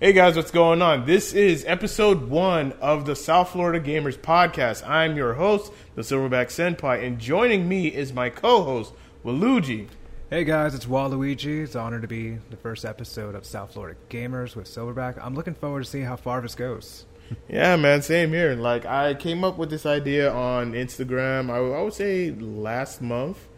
[0.00, 1.06] Hey guys, what's going on?
[1.06, 4.86] This is episode one of the South Florida Gamers podcast.
[4.86, 8.92] I'm your host, the Silverback Senpai, and joining me is my co-host,
[9.24, 9.88] Waluigi.
[10.30, 11.62] Hey guys, it's Waluigi.
[11.62, 15.18] It's an honor to be the first episode of South Florida Gamers with Silverback.
[15.24, 17.06] I'm looking forward to seeing how far this goes.
[17.48, 18.54] Yeah, man, same here.
[18.54, 21.50] Like I came up with this idea on Instagram.
[21.50, 23.48] I, I would say last month,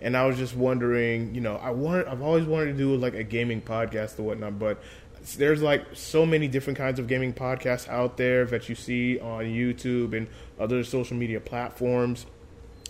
[0.00, 1.32] and I was just wondering.
[1.32, 2.08] You know, I wanted.
[2.08, 4.82] I've always wanted to do like a gaming podcast or whatnot, but
[5.36, 9.44] there's like so many different kinds of gaming podcasts out there that you see on
[9.44, 12.26] YouTube and other social media platforms.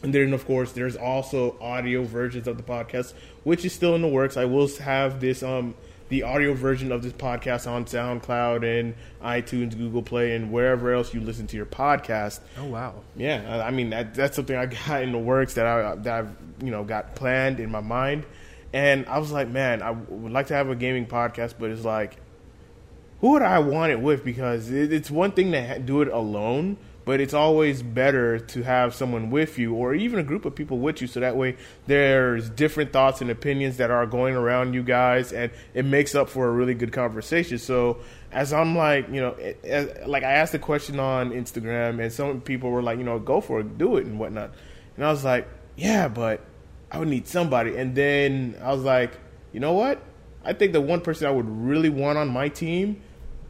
[0.03, 3.13] And then, of course, there's also audio versions of the podcast,
[3.45, 4.37] which is still in the works.
[4.37, 5.75] I will have this um
[6.13, 11.15] the audio version of this podcast on SoundCloud and iTunes, Google Play, and wherever else
[11.15, 12.41] you listen to your podcast.
[12.59, 12.97] Oh wow!
[13.17, 16.37] Yeah, I mean that that's something I got in the works that I that I've
[16.63, 18.27] you know got planned in my mind,
[18.73, 21.85] and I was like, man, I would like to have a gaming podcast, but it's
[21.85, 22.17] like,
[23.23, 24.25] who would I want it with?
[24.25, 28.63] Because it, it's one thing to ha- do it alone, but it's always better to
[28.63, 31.07] have someone with you or even a group of people with you.
[31.07, 31.57] So that way
[31.87, 36.29] there's different thoughts and opinions that are going around you guys and it makes up
[36.29, 37.59] for a really good conversation.
[37.59, 38.01] So
[38.33, 42.41] as i'm like you know as, like i asked a question on instagram and some
[42.41, 44.53] people were like you know go for it do it and whatnot.
[44.97, 46.41] And i was like yeah but
[46.91, 47.77] i would need somebody.
[47.77, 49.13] And then i was like
[49.53, 50.03] you know what?
[50.45, 53.03] I think the one person i would really want on my team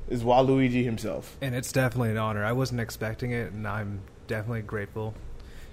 [0.09, 1.37] is Waluigi himself.
[1.41, 2.45] And it's definitely an honor.
[2.45, 5.15] I wasn't expecting it, and I'm definitely grateful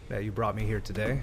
[0.10, 1.22] that you brought me here today.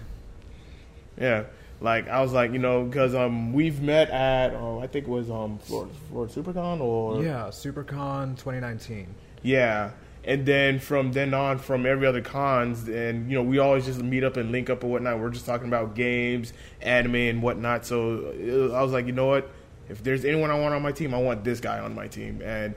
[1.18, 1.44] Yeah,
[1.80, 5.10] like I was like, you know, because um, we've met at oh, I think it
[5.10, 9.14] was um Florida, Florida SuperCon or yeah, SuperCon 2019.
[9.42, 9.90] Yeah,
[10.24, 14.02] and then from then on, from every other cons, and you know, we always just
[14.02, 15.20] meet up and link up or whatnot.
[15.20, 17.86] We're just talking about games, anime, and whatnot.
[17.86, 18.32] So
[18.74, 19.50] I was like, you know what?
[19.88, 22.42] If there's anyone I want on my team, I want this guy on my team,
[22.42, 22.74] and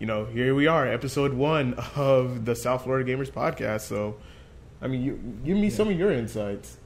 [0.00, 3.82] you know, here we are, episode one of the South Florida Gamers podcast.
[3.82, 4.16] So,
[4.80, 5.12] I mean, you,
[5.44, 5.76] give me yeah.
[5.76, 6.78] some of your insights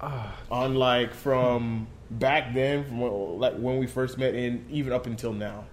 [0.00, 4.90] uh, on like from back then, from when, like when we first met, and even
[4.90, 5.66] up until now.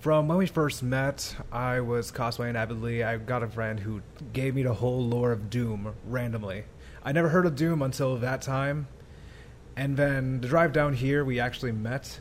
[0.00, 3.02] From when we first met, I was cosplaying avidly.
[3.02, 4.02] I got a friend who
[4.34, 6.64] gave me the whole lore of Doom randomly.
[7.02, 8.88] I never heard of Doom until that time.
[9.74, 12.20] And then the drive down here, we actually met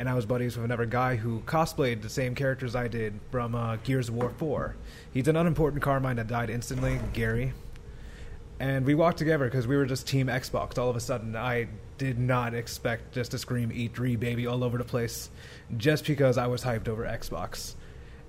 [0.00, 3.54] and I was buddies with another guy who cosplayed the same characters I did from
[3.54, 4.74] uh, Gears of War 4.
[5.12, 7.52] He's an unimportant Carmine that died instantly, Gary.
[8.58, 10.78] And we walked together because we were just Team Xbox.
[10.78, 11.68] All of a sudden, I
[11.98, 15.28] did not expect just to scream E3 baby all over the place
[15.76, 17.74] just because I was hyped over Xbox.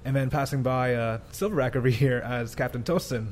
[0.03, 3.32] And then passing by uh, Silverback over here as Captain Tosen.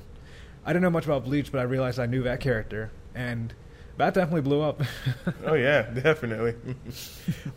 [0.65, 2.89] I didn't know much about Bleach, but I realized I knew that character.
[3.13, 3.53] And
[3.99, 4.81] that definitely blew up.
[5.45, 6.55] oh yeah, definitely.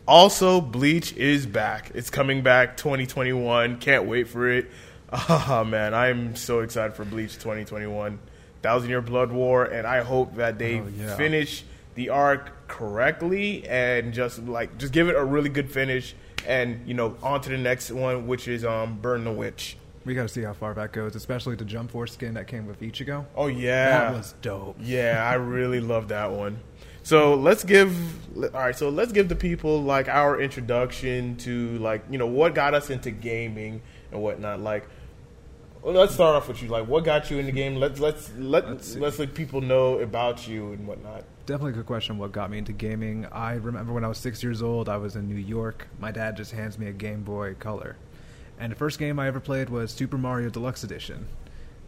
[0.07, 1.93] also, Bleach is back.
[1.95, 3.79] It's coming back 2021.
[3.79, 4.71] Can't wait for it.
[5.11, 8.19] Oh man, I'm so excited for Bleach 2021.
[8.61, 11.17] Thousand Year Blood War, and I hope that they oh, yeah.
[11.17, 11.65] finish
[11.95, 16.15] the arc correctly and just like just give it a really good finish
[16.47, 20.15] and you know on to the next one which is um burn the witch we
[20.15, 22.81] got to see how far that goes, especially the Jump Force skin that came with
[22.81, 23.25] Ichigo.
[23.37, 24.77] Oh yeah, that was dope.
[24.81, 26.61] Yeah, I really love that one.
[27.03, 27.97] So let's give
[28.55, 28.77] all right.
[28.77, 32.91] So let's give the people like our introduction to like you know what got us
[32.91, 34.61] into gaming and whatnot.
[34.61, 34.87] Like,
[35.83, 36.69] well, let's start off with you.
[36.69, 37.77] Like, what got you in the game?
[37.77, 41.25] Let's let's let let's, let's let people know about you and whatnot.
[41.45, 42.19] Definitely a good question.
[42.19, 43.27] What got me into gaming?
[43.33, 44.89] I remember when I was six years old.
[44.89, 45.89] I was in New York.
[45.99, 47.97] My dad just hands me a Game Boy Color
[48.63, 51.27] and the first game I ever played was Super Mario Deluxe Edition.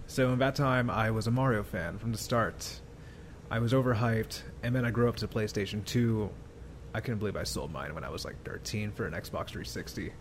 [0.08, 2.80] So in that time, I was a Mario fan from the start.
[3.48, 6.28] I was overhyped, and then I grew up to PlayStation 2.
[6.92, 10.12] I couldn't believe I sold mine when I was like 13 for an Xbox 360.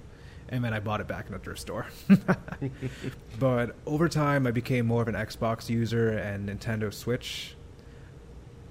[0.50, 1.88] And then I bought it back in a thrift store.
[3.40, 7.56] but over time, I became more of an Xbox user and Nintendo Switch.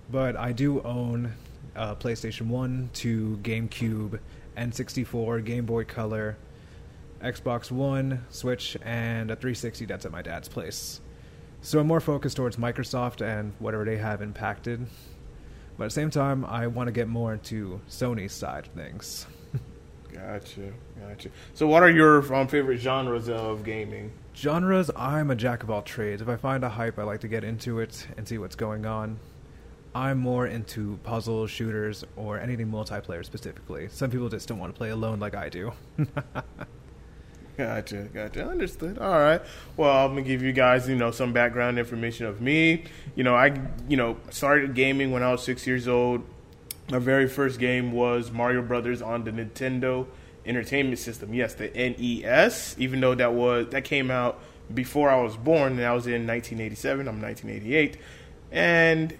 [0.09, 1.35] But I do own
[1.75, 4.21] a PlayStation 1, 2, GameCube,
[4.57, 6.37] N64, Game Boy Color,
[7.23, 11.01] Xbox One, Switch, and a 360 that's at my dad's place.
[11.61, 14.87] So I'm more focused towards Microsoft and whatever they have impacted.
[15.79, 19.27] But at the same time, I want to get more into Sony's side of things.
[20.13, 21.31] gotcha, gotcha.
[21.55, 24.13] So, what are your um, favorite genres of gaming?
[24.35, 26.21] Genres, I'm a jack of all trades.
[26.21, 28.85] If I find a hype, I like to get into it and see what's going
[28.85, 29.19] on.
[29.95, 33.89] I'm more into puzzle shooters or anything multiplayer specifically.
[33.91, 35.73] Some people just don't want to play alone like I do.
[37.57, 38.47] Gotcha, gotcha.
[38.47, 38.99] Understood.
[38.99, 39.43] All right.
[39.77, 42.85] Well, I'm gonna give you guys, you know, some background information of me.
[43.15, 46.25] You know, I, you know, started gaming when I was six years old.
[46.91, 50.07] My very first game was Mario Brothers on the Nintendo
[50.47, 51.35] entertainment system.
[51.35, 54.41] Yes, the NES, even though that was that came out
[54.73, 57.07] before I was born, and I was in 1987.
[57.07, 57.99] I'm 1988,
[58.51, 59.17] and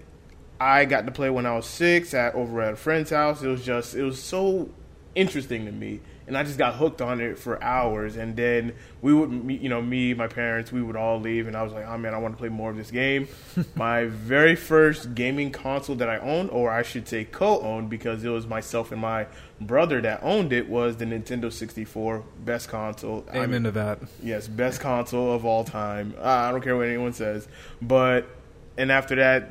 [0.59, 3.43] I got to play when I was six at over at a friend's house.
[3.43, 4.71] It was just it was so
[5.15, 8.17] interesting to me and I just got hooked on it for hours.
[8.17, 11.63] And then we would, you know, me, my parents, we would all leave, and I
[11.63, 13.29] was like, oh man, I want to play more of this game.
[13.75, 18.29] my very first gaming console that I owned, or I should say co-owned, because it
[18.29, 19.27] was myself and my
[19.61, 23.25] brother that owned it, was the Nintendo 64, best console.
[23.31, 23.99] Amen I mean, to that.
[24.23, 26.15] Yes, best console of all time.
[26.19, 27.49] Uh, I don't care what anyone says,
[27.81, 28.29] but
[28.77, 29.51] and after that,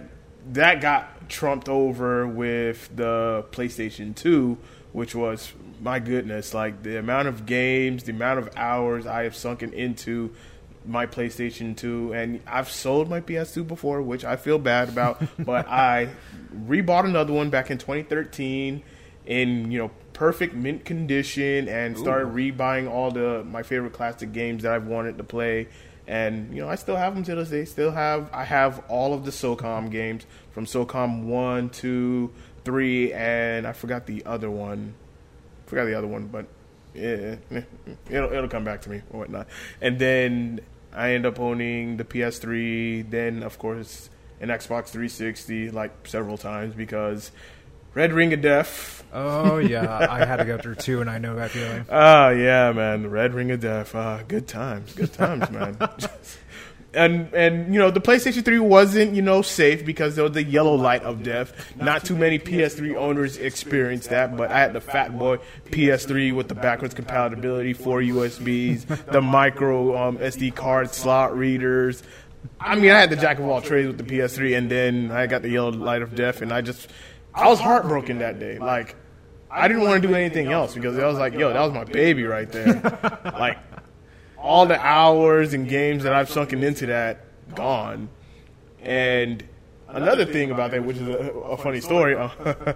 [0.54, 4.58] that got trumped over with the PlayStation 2,
[4.92, 9.36] which was my goodness, like the amount of games, the amount of hours I have
[9.36, 10.34] sunken into
[10.86, 15.68] my PlayStation 2, and I've sold my PS2 before, which I feel bad about, but
[15.68, 16.10] I
[16.56, 18.84] rebought another one back in 2013
[19.26, 24.64] in you know perfect mint condition and started rebuying all the my favorite classic games
[24.64, 25.68] that I've wanted to play.
[26.08, 27.66] And you know, I still have them to this day.
[27.66, 32.34] Still have I have all of the SOCOM games from SOCOM one, two,
[32.64, 34.94] three, and I forgot the other one
[35.72, 36.46] forgot the other one, but
[36.94, 37.38] yeah,
[38.10, 39.48] it'll it'll come back to me or whatnot.
[39.80, 40.60] And then
[40.94, 44.10] I end up owning the PS3, then of course
[44.42, 47.32] an Xbox 360, like several times because
[47.94, 49.06] Red Ring of Death.
[49.14, 51.86] Oh yeah, I had to go through two, and I know that feeling.
[51.90, 53.96] Oh yeah, man, Red Ring of Death.
[53.96, 55.78] Ah, good times, good times, man.
[56.94, 60.44] and and you know the PlayStation 3 wasn't you know safe because there was the
[60.44, 61.76] yellow light of death.
[61.78, 65.38] Not too many PS3 owners experienced that, but I had the fat boy
[65.70, 72.04] PS3 with the backwards compatibility, four USBs, the micro um, SD card slot readers.
[72.60, 75.28] I mean, I had the jack of all trades with the PS3, and then I
[75.28, 76.90] got the yellow light of death, and I just
[77.34, 78.60] I was heartbroken that day.
[78.60, 78.96] Like
[79.50, 81.84] I didn't want to do anything else because I was like, yo, that was my
[81.84, 83.22] baby right there.
[83.38, 83.58] like
[84.42, 88.10] all the hours and games that I've sunken into that gone.
[88.82, 89.44] And
[89.88, 92.30] another thing about that, which is a, a funny story, uh,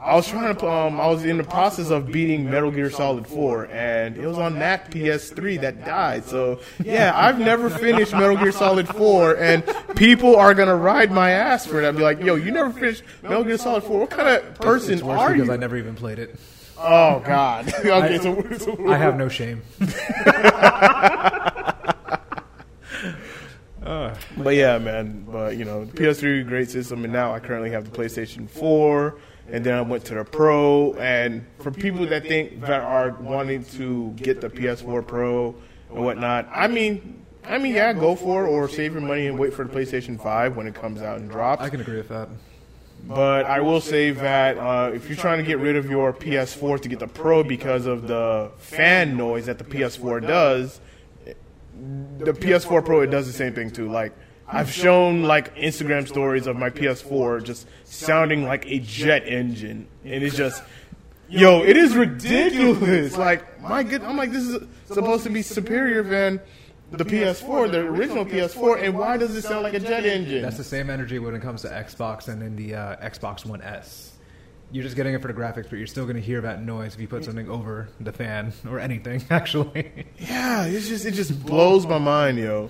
[0.00, 3.26] I was trying to, um, I was in the process of beating Metal Gear Solid
[3.26, 6.24] 4, and it was on that PS3 that died.
[6.24, 9.64] So yeah, I've never finished Metal Gear Solid 4, and
[9.96, 11.88] people are gonna ride my ass for it.
[11.88, 13.98] I'd be like, yo, you never finished Metal Gear Solid 4?
[13.98, 15.52] What kind of person It's worse are because you?
[15.52, 16.38] I never even played it.
[16.78, 17.72] Oh God.
[17.84, 19.62] okay, so, so I have no shame.
[23.88, 25.24] Uh, but yeah, man.
[25.26, 29.18] But you know, PS3 great system, and now I currently have the PlayStation 4,
[29.50, 30.92] and then I went to the Pro.
[30.94, 35.54] And for people that think that are wanting to get the PS4 Pro
[35.90, 39.38] and whatnot, I mean, I mean, yeah, go for it, or save your money and
[39.38, 41.62] wait for the PlayStation 5 when it comes out and drops.
[41.62, 42.28] I can agree with that.
[43.08, 46.82] But I will say that uh, if you're trying to get rid of your PS4
[46.82, 50.78] to get the Pro because of the fan noise that the PS4 does,
[52.18, 53.90] the PS4 Pro it does the same thing too.
[53.90, 54.12] Like
[54.46, 60.22] I've shown like Instagram stories of my PS4 just sounding like a jet engine, and
[60.22, 60.62] it's just.
[61.30, 63.14] Yo, it is ridiculous.
[63.18, 66.40] Like, my good, I'm like, this is supposed to be superior than
[66.90, 70.42] the PS4, the original PS4, and why does it sound like a jet engine?
[70.42, 73.60] That's the same energy when it comes to Xbox and in the uh, Xbox One
[73.62, 74.12] S.
[74.70, 76.94] You're just getting it for the graphics, but you're still going to hear that noise
[76.94, 79.22] if you put something over the fan or anything.
[79.30, 82.68] Actually, Yeah, it's just it just blows my mind, yo.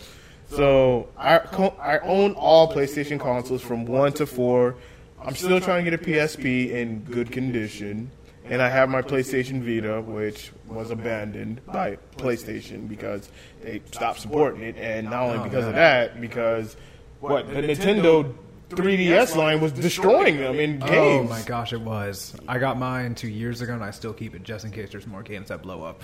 [0.51, 1.39] So I
[1.81, 4.77] I own all PlayStation consoles from one to four.
[5.21, 8.11] I'm still trying to get a PSP in good condition,
[8.49, 13.31] and I have my PlayStation Vita, which was abandoned by PlayStation because
[13.63, 16.77] they stopped supporting it, and not only because of that, because
[17.21, 18.35] what the Nintendo
[18.71, 21.31] 3DS line was destroying them in oh games.
[21.31, 22.35] oh my gosh, it was.
[22.47, 25.07] I got mine two years ago, and I still keep it just in case there's
[25.07, 26.03] more games that blow up.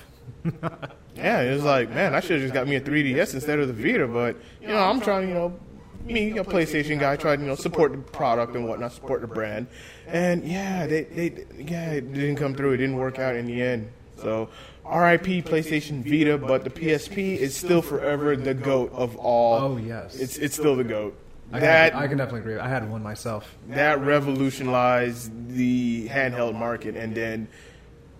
[1.16, 3.68] Yeah, it was like, man, I should have just got me a 3DS instead of
[3.68, 4.08] the Vita.
[4.08, 5.58] But you know, I'm trying, to, you know,
[6.04, 9.66] me a PlayStation guy, to you know support the product and whatnot, support the brand.
[10.06, 12.72] And yeah, they they yeah, it didn't come through.
[12.72, 13.90] It didn't work out in the end.
[14.16, 14.48] So
[14.84, 15.42] R.I.P.
[15.42, 19.60] PlayStation Vita, but the PSP is still forever the goat of all.
[19.60, 20.14] Oh, yes.
[20.16, 21.16] it's it's still the goat.
[21.52, 22.58] I That can, I can definitely agree.
[22.58, 23.54] I had one myself.
[23.68, 27.48] that revolutionized the handheld market and then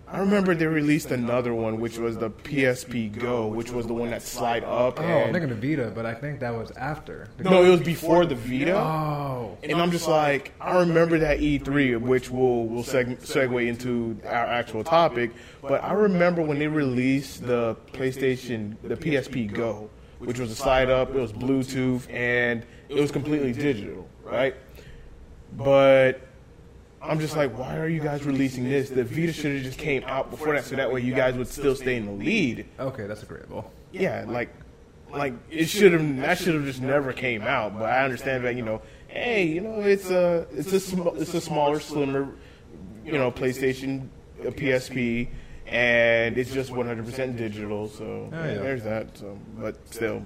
[0.07, 4.11] I remember they released another one which was the PSP Go which was the one
[4.11, 7.27] that slide up Oh, I'm thinking of Vita, but I think that was after.
[7.39, 8.75] no it was before the Vita.
[8.77, 14.17] Oh, and I'm just like I remember that E3 which will will seg- segue into
[14.25, 15.31] our actual topic
[15.61, 20.89] but I remember when they released the PlayStation the PSP Go which was a slide
[20.89, 24.55] up it was Bluetooth and it was completely digital right?
[25.57, 26.21] But
[27.07, 28.89] I'm just like, why are you guys releasing this?
[28.89, 31.47] The Vita should have just came out before that, so that way you guys would
[31.47, 32.65] still stay in the lead.
[32.79, 33.71] Okay, that's agreeable.
[33.91, 34.49] Yeah, like,
[35.11, 36.17] like it should have.
[36.17, 37.77] That should have just never came out.
[37.77, 41.33] But I understand that you know, hey, you know, it's a it's a sm- it's
[41.33, 42.33] a smaller, slimmer,
[43.05, 44.07] you know, PlayStation,
[44.43, 45.29] a PSP,
[45.67, 47.87] and it's just 100% digital.
[47.87, 48.53] So Oh, yeah.
[48.55, 49.17] there's that.
[49.17, 50.25] So, but still,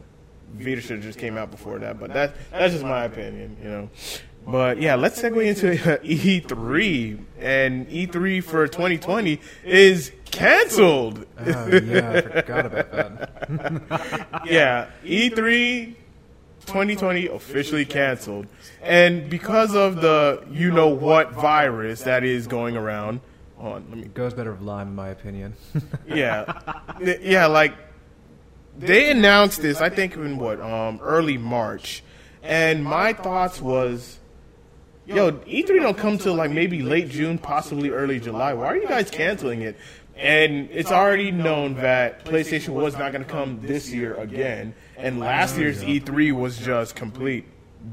[0.53, 1.99] Vita should have just came out before that.
[1.99, 3.89] But that that's just my opinion, you know.
[4.47, 5.67] But yeah, let's segue into
[6.03, 7.19] E3.
[7.39, 11.25] And E3 for 2020 is canceled.
[11.37, 14.41] Oh yeah, I forgot about that.
[14.45, 15.95] yeah, E E3
[16.65, 18.47] 2020 officially canceled.
[18.81, 23.21] And because of the you know what virus that is going around,
[23.57, 25.55] on, let me Goes better with lime, in my opinion.
[26.07, 26.77] yeah,
[27.21, 27.47] yeah.
[27.47, 27.73] Like
[28.77, 32.03] they announced this, I think in what um, early March,
[32.41, 34.19] and my thoughts was,
[35.15, 38.53] yo, E3 don't come till like maybe late June, possibly early July.
[38.53, 39.77] Why are you guys canceling it?
[40.15, 45.19] And it's already known that PlayStation was not going to come this year again, and
[45.19, 47.45] last year's E3 was just complete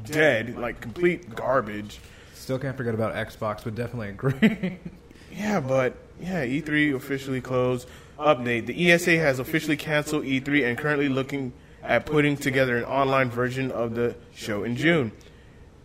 [0.04, 2.00] dead, like complete garbage.
[2.34, 4.78] Still can't forget about Xbox, but definitely agree.
[5.36, 7.86] Yeah, but yeah, E3 officially closed.
[8.18, 13.28] Update: The ESA has officially canceled E3 and currently looking at putting together an online
[13.28, 15.12] version of the show in June.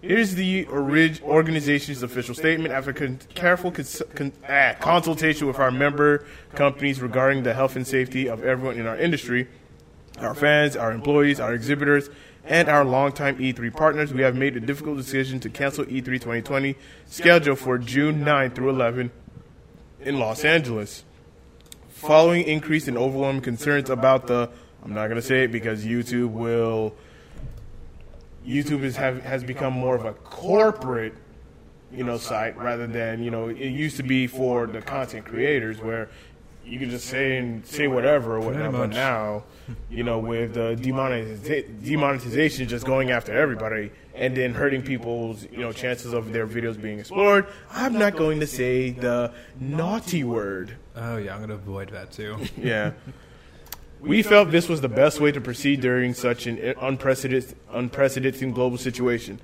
[0.02, 5.70] Here's the orig- organization's official statement after con- careful cons- con- ah, consultation with our
[5.70, 9.48] member companies regarding the health and safety of everyone in our industry,
[10.18, 12.10] our fans, our employees, our exhibitors,
[12.44, 14.12] and our longtime E3 partners.
[14.12, 18.50] We have made a difficult decision to cancel E E3 2020, scheduled for June 9
[18.52, 19.12] through 11
[20.02, 21.04] in Los Angeles.
[21.90, 24.50] Following increase in overwhelming concerns about the,
[24.84, 26.96] I'm not going to say it because YouTube will,
[28.48, 31.14] YouTube is have, has become more of a corporate,
[31.92, 35.80] you know, site rather than you know it used to be for the content creators
[35.80, 36.10] where
[36.66, 38.80] you could just say and say whatever or whatever.
[38.80, 39.44] But now,
[39.90, 45.58] you know, with the demonetiza- demonetization just going after everybody and then hurting people's you
[45.58, 50.78] know chances of their videos being explored, I'm not going to say the naughty word.
[50.96, 52.38] oh yeah, I'm gonna avoid that too.
[52.58, 52.92] Yeah.
[54.02, 58.78] We felt this was the best way to proceed during such an unprecedented, unprecedented global
[58.78, 59.40] situation.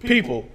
[0.00, 0.48] People,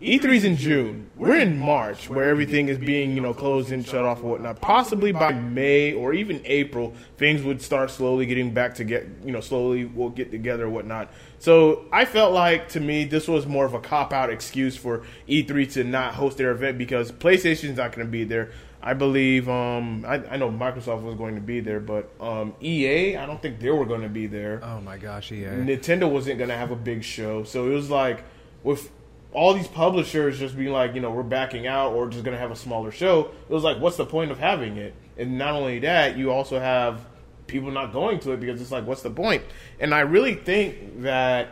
[0.00, 1.10] E3's in June.
[1.16, 4.60] We're in March, where everything is being, you know, closed and shut off and whatnot.
[4.60, 9.32] Possibly by May or even April, things would start slowly getting back to get, you
[9.32, 11.10] know, slowly we'll get together and whatnot.
[11.38, 15.02] So I felt like, to me, this was more of a cop out excuse for
[15.28, 18.52] E3 to not host their event because PlayStation's not going to be there.
[18.86, 23.16] I believe, um, I, I know Microsoft was going to be there, but um, EA,
[23.16, 24.60] I don't think they were going to be there.
[24.62, 25.46] Oh my gosh, EA.
[25.46, 27.42] Nintendo wasn't going to have a big show.
[27.42, 28.22] So it was like,
[28.62, 28.92] with
[29.32, 32.38] all these publishers just being like, you know, we're backing out or just going to
[32.38, 34.94] have a smaller show, it was like, what's the point of having it?
[35.18, 37.00] And not only that, you also have
[37.48, 39.42] people not going to it because it's like, what's the point?
[39.80, 41.48] And I really think that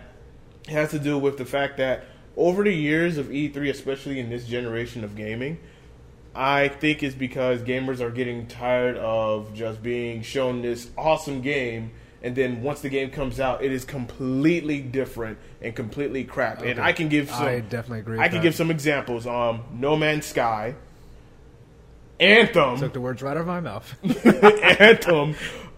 [0.69, 2.05] it has to do with the fact that
[2.37, 5.59] over the years of E3, especially in this generation of gaming,
[6.35, 11.93] I think it's because gamers are getting tired of just being shown this awesome game,
[12.23, 16.63] and then once the game comes out, it is completely different and completely crap.
[16.63, 18.19] And I can give some, I definitely agree.
[18.19, 18.43] I can that.
[18.43, 19.27] give some examples.
[19.27, 20.75] Um, No Man's Sky,
[22.21, 23.95] Anthem, Took the words right out of my mouth.
[24.81, 25.35] Anthem.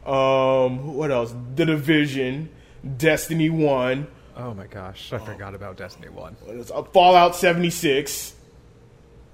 [0.06, 1.34] Um, what else?
[1.56, 2.48] The Division,
[2.96, 6.36] Destiny One, oh my gosh, I forgot about Destiny One.
[6.48, 8.34] uh, Fallout 76,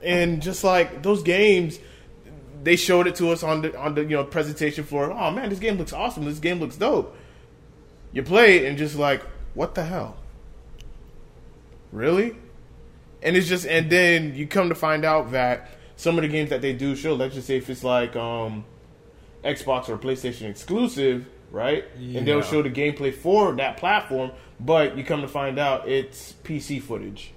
[0.02, 1.78] and just like those games,
[2.62, 5.12] they showed it to us on the on the you know presentation floor.
[5.12, 6.24] Oh man, this game looks awesome.
[6.24, 7.16] This game looks dope.
[8.12, 9.22] You play it and just like,
[9.54, 10.16] what the hell?
[11.90, 12.36] Really?
[13.22, 16.50] And it's just and then you come to find out that some of the games
[16.50, 18.64] that they do show, let's just say if it's like um
[19.44, 21.84] Xbox or PlayStation exclusive, right?
[21.98, 22.18] Yeah.
[22.18, 26.34] And they'll show the gameplay for that platform, but you come to find out it's
[26.44, 27.32] PC footage.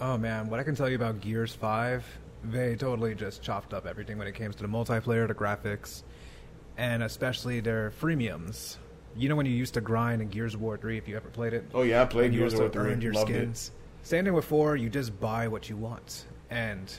[0.00, 2.04] Oh man, what I can tell you about Gears Five,
[2.44, 6.02] they totally just chopped up everything when it came to the multiplayer, the graphics,
[6.76, 8.76] and especially their freemiums.
[9.16, 11.28] You know when you used to grind in Gears of War Three, if you ever
[11.28, 11.64] played it.
[11.74, 12.92] Oh yeah, I played Gears of War 3.
[12.92, 13.72] earned your Loved skins.
[14.02, 14.76] Same thing with four.
[14.76, 16.92] You just buy what you want, and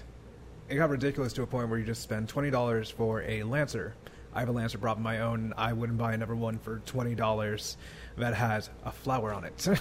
[0.68, 3.96] it got ridiculous to a point where you just spend twenty dollars for a Lancer.
[4.34, 5.54] I have a Lancer prop of my own.
[5.58, 7.78] I wouldn't buy another one for twenty dollars
[8.18, 9.68] that has a flower on it.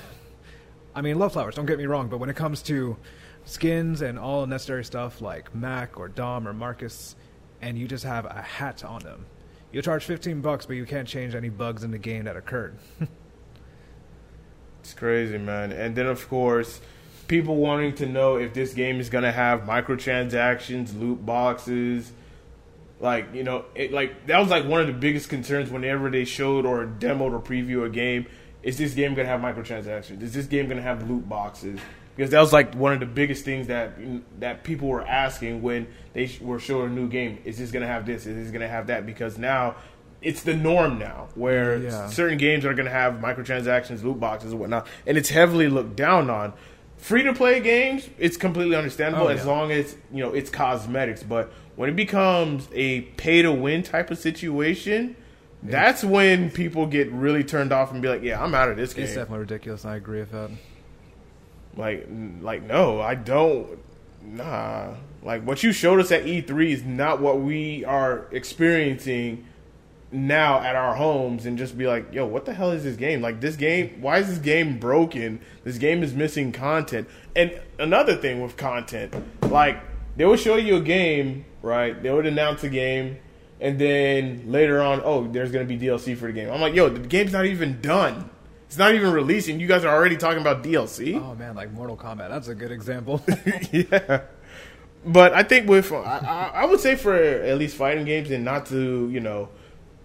[0.95, 1.55] I mean, love flowers.
[1.55, 2.97] Don't get me wrong, but when it comes to
[3.45, 7.17] skins and all necessary stuff like Mac or Dom or Marcus,
[7.61, 9.27] and you just have a hat on them,
[9.73, 12.77] you'll charge fifteen bucks, but you can't change any bugs in the game that occurred.
[14.89, 15.71] It's crazy, man.
[15.71, 16.81] And then of course,
[17.27, 22.11] people wanting to know if this game is gonna have microtransactions, loot boxes.
[22.99, 26.25] Like you know, it, like that was like one of the biggest concerns whenever they
[26.25, 28.27] showed or demoed or preview a game.
[28.69, 30.21] Is this game gonna have microtransactions?
[30.21, 31.81] Is this game gonna have loot boxes?
[32.15, 33.93] Because that was like one of the biggest things that
[34.41, 37.39] that people were asking when they were showing a new game.
[37.47, 38.27] Is this gonna have this?
[38.27, 39.07] Is this gonna have that?
[39.07, 39.77] Because now
[40.21, 42.09] it's the norm now, where Yeah.
[42.09, 46.29] certain games are gonna have microtransactions, loot boxes, and whatnot, and it's heavily looked down
[46.29, 46.53] on.
[46.99, 51.23] Free to play games, it's completely understandable Oh, as long as you know it's cosmetics.
[51.23, 55.17] But when it becomes a pay to win type of situation,
[55.63, 58.95] that's when people get really turned off and be like, "Yeah, I'm out of this
[58.95, 59.85] game." It's definitely ridiculous.
[59.85, 60.51] I agree with that.
[61.77, 62.09] Like,
[62.41, 63.79] like no, I don't.
[64.23, 69.47] Nah, like what you showed us at E3 is not what we are experiencing
[70.11, 73.21] now at our homes, and just be like, yo, what the hell is this game?
[73.21, 75.41] Like this game, why is this game broken?
[75.65, 77.09] This game is missing content.
[77.37, 79.81] And another thing with content, like
[80.17, 82.01] they would show you a game, right?
[82.03, 83.19] They would announce a game.
[83.61, 86.51] And then later on, oh, there's gonna be DLC for the game.
[86.51, 88.31] I'm like, yo, the game's not even done.
[88.67, 89.61] It's not even releasing.
[89.61, 91.21] You guys are already talking about DLC.
[91.21, 92.29] Oh man, like Mortal Kombat.
[92.29, 93.25] That's a good example.
[93.73, 94.23] yeah.
[95.05, 98.67] But I think with I, I, would say for at least fighting games and not
[98.67, 99.49] to you know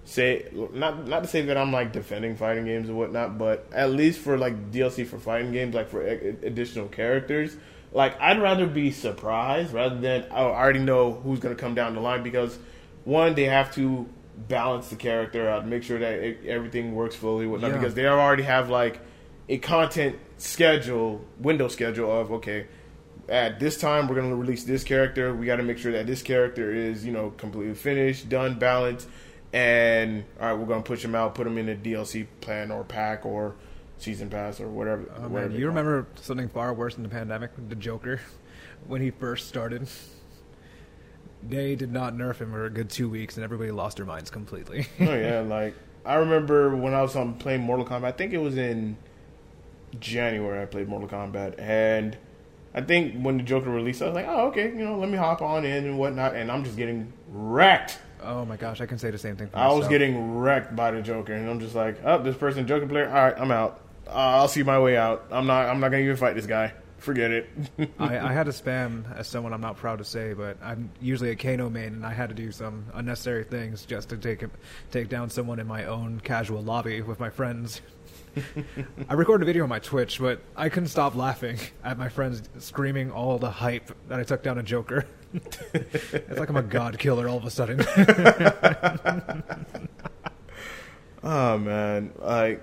[0.06, 3.92] say not not to say that I'm like defending fighting games and whatnot, but at
[3.92, 7.58] least for like DLC for fighting games, like for additional characters,
[7.92, 11.96] like I'd rather be surprised rather than oh, I already know who's gonna come down
[11.96, 12.58] the line because
[13.06, 14.08] one they have to
[14.48, 17.78] balance the character out, make sure that it, everything works fully, whatnot, Yeah.
[17.78, 19.00] because they already have like
[19.50, 22.68] a content schedule, window schedule of okay,
[23.30, 25.34] at this time we're going to release this character.
[25.34, 29.08] We got to make sure that this character is you know completely finished, done, balanced,
[29.52, 32.72] and all right, we're going to push him out, put him in a DLC plan
[32.72, 33.56] or pack or
[33.98, 35.04] season pass or whatever.
[35.16, 35.70] Oh, whatever man, you it.
[35.70, 37.52] remember something far worse than the pandemic?
[37.70, 38.20] The Joker,
[38.88, 39.88] when he first started,
[41.50, 44.30] they did not nerf him for a good two weeks, and everybody lost their minds
[44.30, 44.88] completely.
[45.00, 48.06] oh yeah, like I remember when I was on playing Mortal Kombat.
[48.06, 48.98] I think it was in
[50.00, 50.62] January.
[50.62, 52.17] I played Mortal Kombat, and
[52.74, 55.17] I think when the Joker released, I was like, oh okay, you know, let me
[55.17, 58.00] hop on in and whatnot, and I'm just getting wrecked.
[58.22, 59.50] oh my gosh, I can say the same thing.
[59.54, 62.88] I was getting wrecked by the Joker, and I'm just like, oh, this person Joker
[62.88, 63.08] player.
[63.08, 63.82] All right, I'm out.
[64.08, 65.26] Uh, I'll see my way out.
[65.32, 65.70] I'm not.
[65.70, 66.74] I'm not gonna even fight this guy.
[67.04, 67.50] Forget it.
[68.00, 71.32] I, I had to spam as someone I'm not proud to say, but I'm usually
[71.32, 74.46] a Kano main, and I had to do some unnecessary things just to take
[74.89, 77.82] take down someone in my own casual lobby with my friends.
[79.10, 82.42] I recorded a video on my Twitch, but I couldn't stop laughing at my friends
[82.60, 85.06] screaming all the hype that I took down a Joker.
[85.74, 87.82] it's like I'm a god killer all of a sudden.
[91.22, 92.62] oh man, like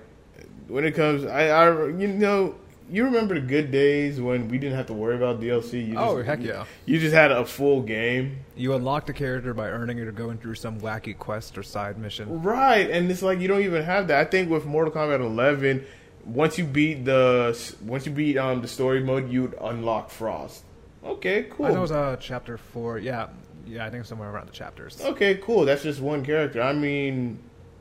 [0.67, 2.55] when it comes, I, I, you know,
[2.91, 5.87] you remember the good days when we didn't have to worry about DLC.
[5.87, 6.65] You just, Oh, heck yeah.
[6.85, 10.37] You just had a full game, you unlocked a character by earning it or going
[10.37, 12.41] through some wacky quest or side mission.
[12.43, 12.89] right?
[12.89, 14.19] And it's like you don't even have that.
[14.19, 15.85] I think with Mortal Kombat 11,
[16.25, 20.63] once you beat the once you beat um the story mode, you'd unlock Frost.
[21.03, 21.65] Okay, cool.
[21.65, 22.99] I know it was uh, chapter four.
[22.99, 23.29] Yeah,
[23.65, 25.01] yeah, I think somewhere around the chapters.
[25.01, 25.65] Okay, cool.
[25.65, 26.61] That's just one character.
[26.61, 27.39] I mean,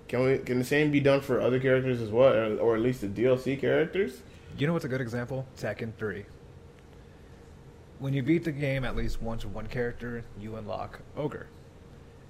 [0.08, 2.80] can we can the same be done for other characters as well, or, or at
[2.82, 4.22] least the DLC characters?
[4.58, 5.46] You know what's a good example?
[5.58, 6.24] Tekken 3.
[7.98, 11.46] When you beat the game at least once with one character, you unlock Ogre.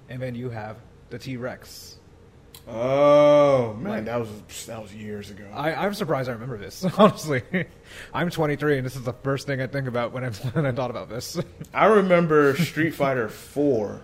[0.09, 0.77] And then you have
[1.09, 1.97] the T Rex.
[2.67, 5.45] Oh man, Like- that was that was years ago.
[5.53, 7.41] I, I'm surprised I remember this, honestly.
[8.13, 10.71] I'm 23, and this is the first thing I think about when I, when I
[10.71, 11.39] thought about this.
[11.73, 14.01] I remember Street Fighter Four,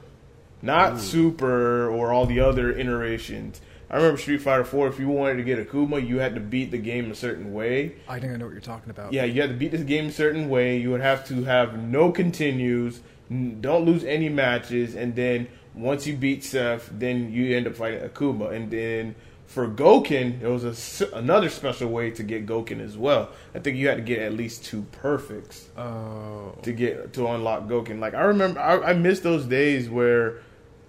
[0.62, 3.62] not Super or all the other iterations.
[3.90, 4.88] I remember Street Fighter Four.
[4.88, 7.94] If you wanted to get Akuma, you had to beat the game a certain way.
[8.08, 9.14] I think I know what you're talking about.
[9.14, 10.78] Yeah, you had to beat this game a certain way.
[10.78, 16.16] You would have to have no continues, don't lose any matches, and then once you
[16.18, 18.52] beat Seth, then you end up fighting Akuma.
[18.52, 20.66] And then for Gouken, there was
[21.02, 23.30] a another special way to get Gouken as well.
[23.56, 26.58] I think you had to get at least two perfects Oh.
[26.64, 28.00] to get to unlock Gouken.
[28.00, 30.40] Like I remember, I, I miss those days where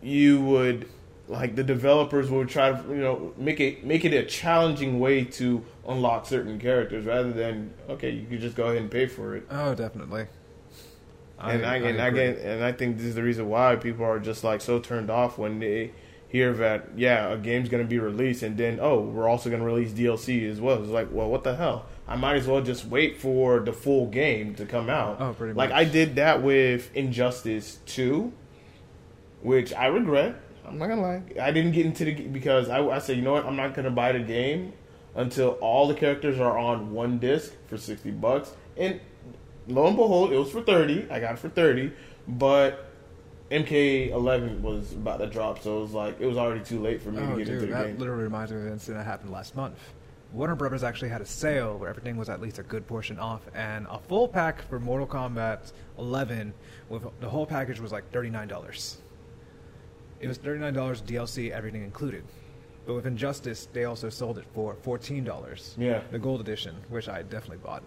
[0.02, 0.88] you would
[1.28, 5.24] like the developers will try to you know make it make it a challenging way
[5.24, 9.36] to unlock certain characters rather than okay you could just go ahead and pay for
[9.36, 9.46] it.
[9.50, 10.26] Oh, definitely.
[11.38, 14.18] and I, and I get and I think this is the reason why people are
[14.18, 15.92] just like so turned off when they
[16.28, 19.92] hear that yeah a game's gonna be released and then oh we're also gonna release
[19.92, 20.80] DLC as well.
[20.82, 21.86] It's like well what the hell.
[22.06, 25.20] I might as well just wait for the full game to come out.
[25.20, 25.78] Oh, pretty like much.
[25.78, 28.32] I did that with Injustice Two,
[29.42, 30.40] which I regret.
[30.68, 31.22] I'm not gonna lie.
[31.40, 33.90] I didn't get into the because I, I said you know what I'm not gonna
[33.90, 34.72] buy the game
[35.14, 38.52] until all the characters are on one disc for sixty bucks.
[38.76, 39.00] And
[39.66, 41.07] lo and behold, it was for thirty.
[41.11, 41.92] I got it for thirty,
[42.26, 42.85] but
[43.50, 47.11] MK11 was about to drop, so it was like it was already too late for
[47.11, 47.92] me Oh, to get dude, into the that game.
[47.94, 49.78] That literally reminds me of an incident that happened last month.
[50.33, 53.40] Warner Brothers actually had a sale where everything was at least a good portion off,
[53.54, 56.52] and a full pack for Mortal Kombat 11
[56.90, 58.98] with the whole package was like thirty nine dollars.
[60.20, 62.24] It was thirty nine dollars DLC, everything included.
[62.87, 65.74] But with Injustice, they also sold it for fourteen dollars.
[65.78, 66.00] Yeah.
[66.11, 67.83] the gold edition, which I definitely bought.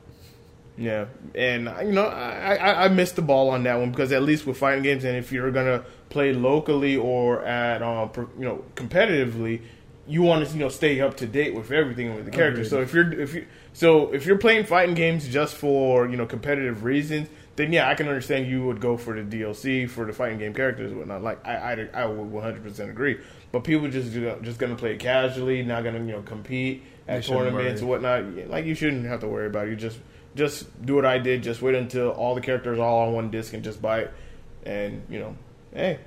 [0.77, 4.23] Yeah, and you know, I, I I missed the ball on that one because at
[4.23, 8.63] least with fighting games, and if you're gonna play locally or at um you know
[8.75, 9.61] competitively,
[10.07, 12.69] you want to you know stay up to date with everything with the characters.
[12.69, 16.25] So if you're if you so if you're playing fighting games just for you know
[16.25, 20.13] competitive reasons, then yeah, I can understand you would go for the DLC for the
[20.13, 21.21] fighting game characters and whatnot.
[21.21, 23.19] Like I I, I would 100 percent agree.
[23.51, 26.83] But people just you know, just gonna play it casually, not gonna you know compete
[27.07, 28.23] at tournaments and whatnot.
[28.47, 29.71] Like you shouldn't have to worry about it.
[29.71, 29.99] You just
[30.35, 31.43] just do what I did.
[31.43, 34.13] Just wait until all the characters are all on one disc and just buy it.
[34.65, 35.35] And you know,
[35.73, 35.99] hey,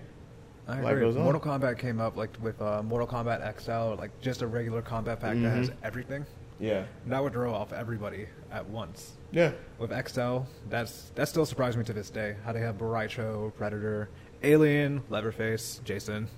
[0.66, 1.00] I Life agree.
[1.04, 1.24] goes on.
[1.24, 4.80] Mortal Kombat came up like with uh, Mortal Kombat XL, or like just a regular
[4.80, 5.74] combat pack that has Mhm.
[5.82, 6.24] everything.
[6.58, 9.12] yeah, That would throw off everybody at once.
[9.34, 12.36] Yeah, With XL, that's that still surprised me to this day.
[12.44, 14.08] How they have Bo' Rai Cho, Predator,
[14.44, 16.28] Alien, Leatherface, Jason,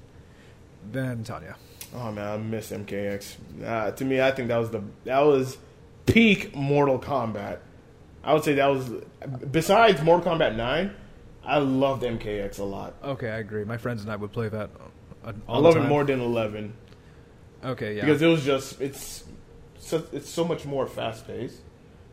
[0.91, 1.57] then Tanya.
[1.95, 3.37] Oh man, I miss MKX.
[3.63, 5.59] Uh, to me, I think that was the that was
[6.07, 7.59] peak Mortal Kombat.
[8.25, 8.91] I would say that was
[9.51, 10.95] besides Mortal Kombat Nine.
[11.45, 12.95] I loved MKX a lot.
[13.05, 13.65] Okay, I agree.
[13.65, 14.71] My friends and I would play that.
[15.47, 16.73] I love it more than Eleven
[17.65, 18.05] Okay, yeah.
[18.05, 19.25] because it was just it's
[19.79, 21.61] so, it's so much more fast paced.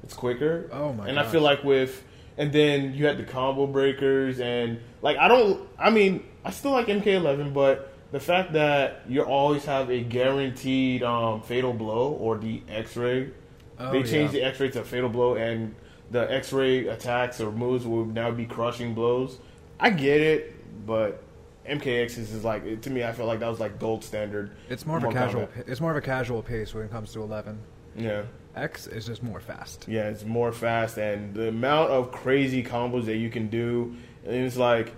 [0.03, 0.69] It's quicker.
[0.71, 2.03] Oh my And I feel like with
[2.37, 6.71] and then you had the combo breakers and like I don't I mean I still
[6.71, 12.37] like MK11 but the fact that you always have a guaranteed um, fatal blow or
[12.37, 13.31] the X-ray
[13.79, 14.41] Oh, they changed yeah.
[14.41, 15.75] the X-ray to a fatal blow and
[16.11, 19.39] the X-ray attacks or moves will now be crushing blows.
[19.79, 21.23] I get it, but
[21.67, 24.51] MKX is like to me I feel like that was like gold standard.
[24.69, 25.47] It's more of a casual.
[25.47, 25.67] Kombat.
[25.67, 27.59] It's more of a casual pace when it comes to eleven.
[27.95, 28.23] Yeah.
[28.55, 29.85] X is just more fast.
[29.87, 34.57] Yeah, it's more fast, and the amount of crazy combos that you can do, it's
[34.57, 34.93] like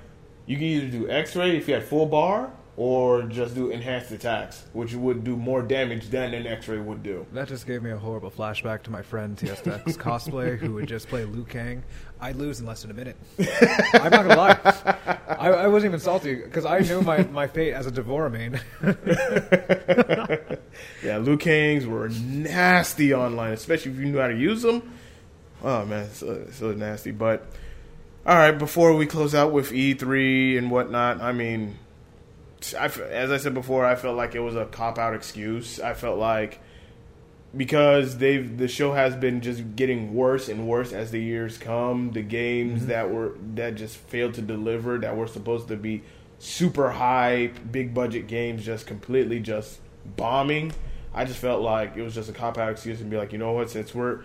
[0.46, 4.66] you can either do X-ray if you had full bar, or just do enhanced attacks,
[4.74, 7.26] which would do more damage than an X-ray would do.
[7.32, 11.08] That just gave me a horrible flashback to my friend TSX cosplay who would just
[11.08, 11.84] play Liu Kang.
[12.20, 13.16] I'd lose in less than a minute.
[13.94, 14.60] I'm not gonna lie.
[15.28, 18.60] I, I wasn't even salty because I knew my, my fate as a D'Vorah main.
[21.04, 24.94] Yeah, Liu Kangs were nasty online, especially if you knew how to use them.
[25.64, 27.12] Oh man, so, so nasty.
[27.12, 27.46] But
[28.26, 31.78] all right, before we close out with E3 and whatnot, I mean,
[32.78, 35.80] I as I said before, I felt like it was a cop out excuse.
[35.80, 36.60] I felt like
[37.56, 42.12] because they've the show has been just getting worse and worse as the years come.
[42.12, 42.90] The games mm-hmm.
[42.90, 46.04] that were that just failed to deliver that were supposed to be
[46.40, 49.80] super hype, big budget games just completely just
[50.16, 50.72] bombing.
[51.14, 53.38] I just felt like it was just a cop out excuse and be like, you
[53.38, 54.22] know what, since we're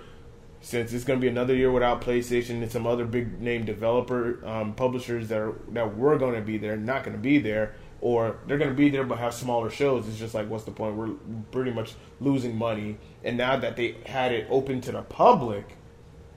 [0.63, 4.47] since it's going to be another year without PlayStation and some other big name developer
[4.47, 7.73] um, publishers that are, that were going to be there not going to be there
[8.03, 10.71] or they're going to be there but have smaller shows it's just like what's the
[10.71, 11.13] point we're
[11.51, 15.79] pretty much losing money and now that they had it open to the public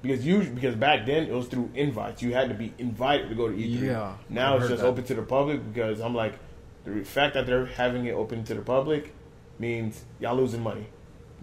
[0.02, 3.36] because you because back then it was through invites you had to be invited to
[3.36, 4.88] go to E3 Yeah, now I it's just that.
[4.88, 6.40] open to the public because I'm like
[6.86, 9.14] the fact that they're having it open to the public
[9.60, 10.86] means y'all losing money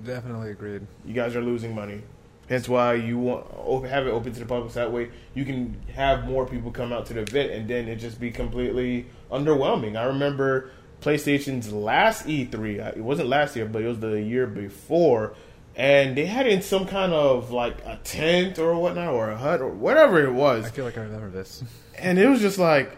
[0.05, 0.87] Definitely agreed.
[1.05, 2.03] you guys are losing money.
[2.49, 4.73] Hence why you want have it open to the public.
[4.73, 7.87] So that way you can have more people come out to the event, and then
[7.87, 9.97] it just be completely underwhelming.
[9.97, 10.71] I remember
[11.03, 12.81] PlayStation's last E3.
[12.85, 15.35] uh, It wasn't last year, but it was the year before,
[15.77, 19.61] and they had in some kind of like a tent or whatnot, or a hut
[19.61, 21.63] or whatever it was, I feel like I remember this.
[21.99, 22.97] and it was just like,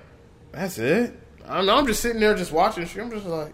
[0.53, 1.13] that's it.
[1.47, 2.85] I'm, I'm just sitting there just watching.
[3.01, 3.53] I'm just like,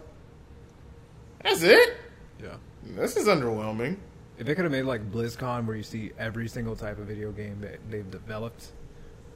[1.43, 1.97] that's it.
[2.41, 2.55] Yeah.
[2.83, 3.97] This is underwhelming.
[4.37, 7.31] If they could have made like BlizzCon where you see every single type of video
[7.31, 8.67] game that they've developed,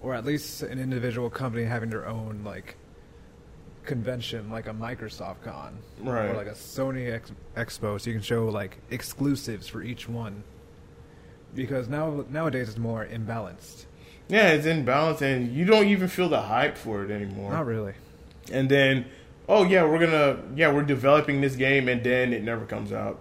[0.02, 2.78] or at least an individual company having their own like
[3.86, 6.30] convention, like a Microsoft Con, Right.
[6.30, 10.44] or like a Sony Ex- Expo, so you can show like exclusives for each one.
[11.54, 13.86] Because now nowadays it's more imbalanced.
[14.30, 17.52] Yeah, it's imbalanced, and you don't even feel the hype for it anymore.
[17.52, 17.94] Not really.
[18.52, 19.06] And then,
[19.49, 23.19] oh yeah, we're gonna yeah we're developing this game, and then it never comes out,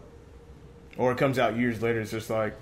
[0.97, 2.01] or it comes out years later.
[2.01, 2.55] It's just like,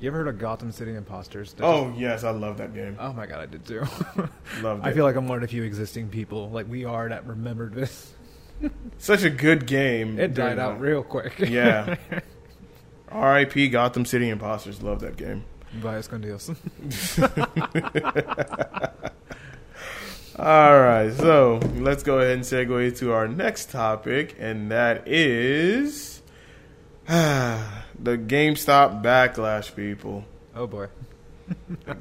[0.00, 1.52] You ever heard of Gotham City Impostors?
[1.54, 2.96] That oh yes, I love that game.
[3.00, 3.82] oh my god, I did too.
[4.62, 7.26] Loved I feel like I'm one of the few existing people like we are that
[7.26, 8.12] remembered this.
[8.98, 10.18] Such a good game.
[10.18, 11.38] It died out the- real quick.
[11.38, 11.96] Yeah.
[13.10, 13.70] R.I.P.
[13.70, 14.82] Gotham City Impostors.
[14.82, 15.44] Love that game.
[15.82, 16.54] Buy escondidos.
[20.38, 26.22] All right, so let's go ahead and segue to our next topic, and that is
[27.06, 27.60] the
[28.04, 30.24] GameStop backlash, people.
[30.54, 30.86] oh boy.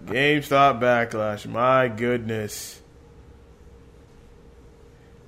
[0.06, 1.48] GameStop backlash.
[1.48, 2.80] My goodness.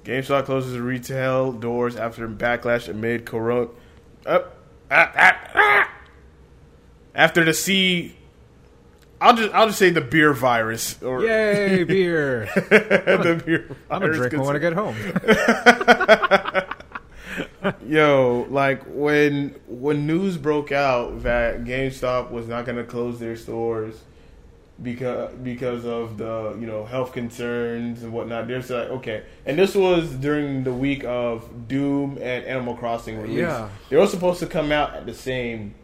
[0.03, 3.69] GameStop closes retail doors after backlash amid corona.
[4.27, 4.57] Up,
[4.91, 5.91] ah, ah, ah.
[7.15, 8.15] After the C,
[9.21, 12.49] I'll just I'll just say the beer virus or Yay, beer!
[12.55, 13.77] the beer.
[13.89, 14.95] I'm gonna drink when I get home.
[17.87, 23.35] Yo, like when when news broke out that GameStop was not going to close their
[23.35, 24.01] stores
[24.81, 28.47] because because of the you know health concerns and whatnot.
[28.47, 33.39] There's like okay, and this was during the week of Doom and Animal Crossing release.
[33.39, 33.69] Yeah.
[33.89, 35.75] they were supposed to come out at the same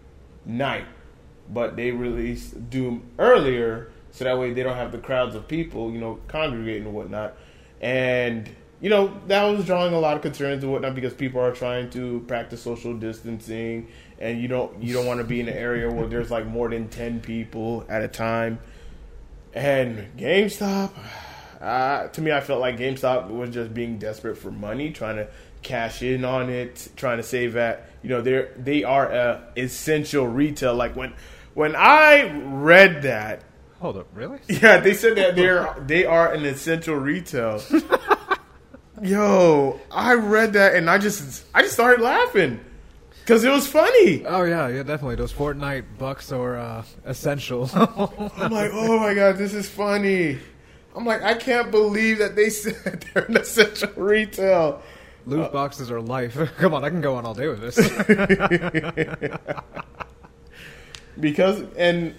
[0.45, 0.85] night,
[1.51, 5.91] but they released Doom earlier so that way they don't have the crowds of people
[5.91, 7.35] you know congregating and whatnot.
[7.79, 8.49] And
[8.81, 11.89] you know that was drawing a lot of concerns and whatnot because people are trying
[11.91, 13.87] to practice social distancing,
[14.19, 16.69] and you don't you don't want to be in an area where there's like more
[16.69, 18.59] than ten people at a time.
[19.53, 20.91] And GameStop,
[21.59, 25.27] uh, to me, I felt like GameStop was just being desperate for money, trying to
[25.63, 27.89] cash in on it, trying to save that.
[28.03, 30.75] You know, they're they are a essential retail.
[30.75, 31.13] Like when
[31.57, 33.43] when I read that,
[33.79, 34.39] Hold up, really?
[34.47, 37.61] yeah, they said that they're they are an essential retail.
[39.01, 42.59] Yo, I read that and I just I just started laughing
[43.21, 44.23] because it was funny.
[44.25, 45.15] Oh yeah, yeah, definitely.
[45.15, 47.69] Those Fortnite bucks are uh, essential.
[47.75, 50.37] I'm like, oh my god, this is funny.
[50.95, 54.81] I'm like, I can't believe that they said they're an essential retail.
[55.25, 56.37] Loot boxes are life.
[56.57, 57.77] Come on, I can go on all day with this.
[61.19, 62.15] Because and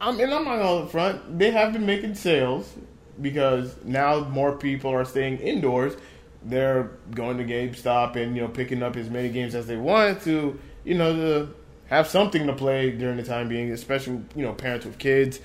[0.00, 1.38] I'm and I'm not on the front.
[1.38, 2.72] They have been making sales
[3.20, 5.96] because now more people are staying indoors.
[6.42, 10.22] They're going to GameStop and you know picking up as many games as they want
[10.22, 11.54] to you know to
[11.86, 15.40] have something to play during the time being, especially you know parents with kids.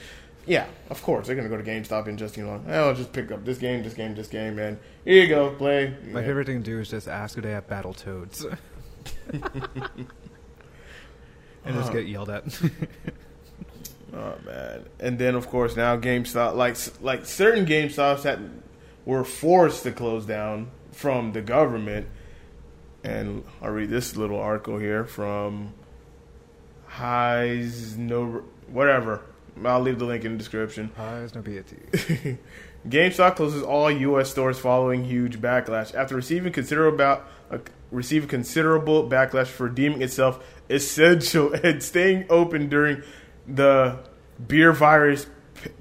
[0.46, 3.32] Yeah, of course they're gonna go to GameStop and just you know I'll just pick
[3.32, 5.94] up this game, this game, this game, and here you go, play.
[6.12, 6.26] My Yeah.
[6.28, 8.58] favorite thing to do is just ask if they have Battletoads.
[11.66, 12.44] and just get yelled at.
[14.12, 14.86] Oh man!
[15.00, 18.40] And then of course now GameStop, like like certain GameStops that
[19.06, 22.08] were forced to close down from the government.
[23.04, 25.74] And I'll read this little article here from
[26.88, 29.22] Highs no whatever.
[29.64, 30.90] I'll leave the link in the description.
[30.90, 32.38] Pies no piety.
[32.88, 34.32] GameStop closes all U.S.
[34.32, 37.58] stores following huge backlash after receiving considerable about, uh,
[37.92, 43.04] receiving considerable backlash for deeming itself essential and staying open during
[43.48, 44.00] the
[44.48, 45.28] beer virus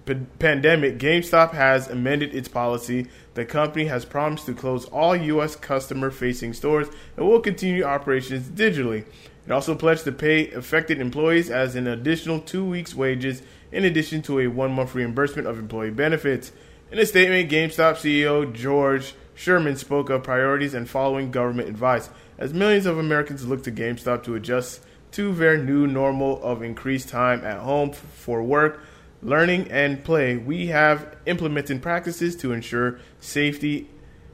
[0.07, 0.99] p- pandemic.
[0.99, 3.09] GameStop has amended its policy.
[3.35, 5.57] The company has promised to close all U.S.
[5.57, 9.05] customer-facing stores and will continue operations digitally.
[9.47, 14.23] It also pledged to pay affected employees as an additional two weeks' wages, in addition
[14.23, 16.53] to a one-month reimbursement of employee benefits.
[16.91, 22.53] In a statement, GameStop CEO George Sherman spoke of priorities and following government advice as
[22.53, 24.81] millions of Americans look to GameStop to adjust
[25.13, 28.83] to their new normal of increased time at home for work,
[29.23, 30.37] learning, and play.
[30.37, 33.89] We have implemented practices to ensure safety,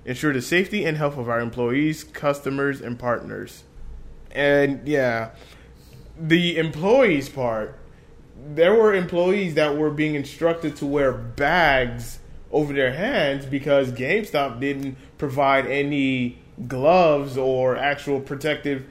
[0.06, 3.64] ensure the safety and health of our employees, customers, and partners.
[4.30, 5.32] And yeah,
[6.18, 7.78] the employees part,
[8.54, 12.20] there were employees that were being instructed to wear bags
[12.54, 16.38] over their hands because GameStop didn't provide any
[16.68, 18.86] gloves or actual protective,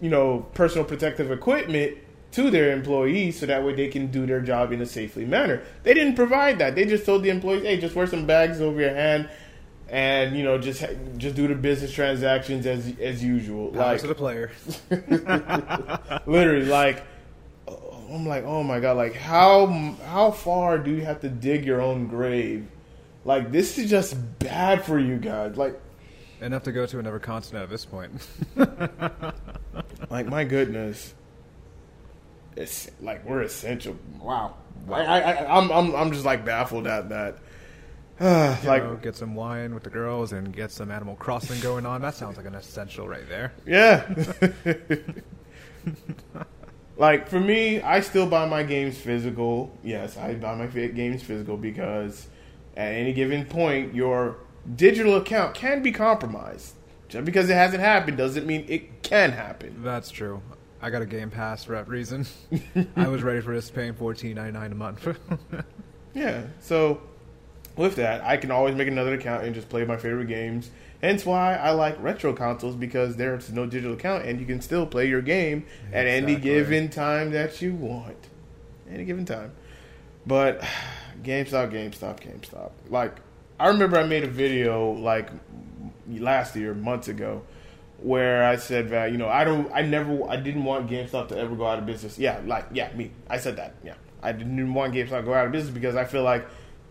[0.00, 1.98] you know, personal protective equipment
[2.30, 5.62] to their employees so that way they can do their job in a safely manner.
[5.82, 6.76] They didn't provide that.
[6.76, 9.28] They just told the employees, "Hey, just wear some bags over your hand."
[9.88, 10.84] And you know, just
[11.16, 13.68] just do the business transactions as as usual.
[13.72, 14.52] Power Like to the player.
[16.26, 17.02] literally like
[18.08, 19.66] i'm like oh my god like how
[20.06, 22.64] how far do you have to dig your own grave
[23.26, 25.78] like this is just bad for you guys like
[26.40, 28.12] Enough to go to another continent at this point.
[30.10, 31.14] like my goodness
[32.56, 34.54] it's like we're essential wow
[34.90, 37.38] I, I, I i'm i'm i'm just like baffled at that
[38.20, 42.00] like know, get some wine with the girls and get some Animal Crossing going on.
[42.00, 43.52] That sounds like an essential right there.
[43.66, 44.06] Yeah.
[46.96, 49.70] like for me, I still buy my games physical.
[49.84, 52.26] Yes, I buy my games physical because
[52.76, 54.36] at any given point, your
[54.74, 56.74] digital account can be compromised.
[57.08, 59.82] Just because it hasn't happened doesn't mean it can happen.
[59.82, 60.42] That's true.
[60.82, 62.26] I got a Game Pass for that reason.
[62.96, 65.06] I was ready for this paying fourteen ninety nine a month.
[66.16, 66.44] Yeah.
[66.60, 67.02] So
[67.76, 70.70] with that, I can always make another account and just play my favorite games.
[71.02, 74.86] Hence why I like retro consoles because there's no digital account and you can still
[74.86, 78.16] play your game at any given time that you want.
[78.90, 79.52] Any given time.
[80.24, 80.64] But
[81.22, 82.70] GameStop, GameStop, GameStop.
[82.88, 83.16] Like
[83.58, 85.30] I remember I made a video like
[86.08, 87.42] last year, months ago,
[87.98, 91.38] where I said that you know I don't, I never, I didn't want GameStop to
[91.38, 92.18] ever go out of business.
[92.18, 93.74] Yeah, like yeah, me, I said that.
[93.84, 96.46] Yeah, I didn't want GameStop to go out of business because I feel like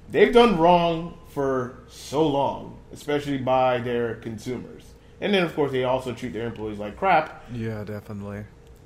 [0.10, 4.84] they've done wrong for so long, especially by their consumers.
[5.22, 8.46] And then of course they also treat their employees like crap yeah, definitely.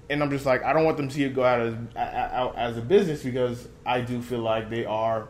[0.10, 2.56] And I'm just like, I don't want them to see it go out as out
[2.58, 5.28] as a business because I do feel like they are.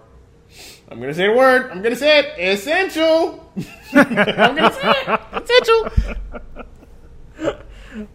[0.90, 1.70] I'm gonna say a word.
[1.72, 2.26] I'm gonna say it.
[2.40, 3.52] Essential.
[3.94, 5.20] I'm gonna say it.
[5.44, 5.92] Essential.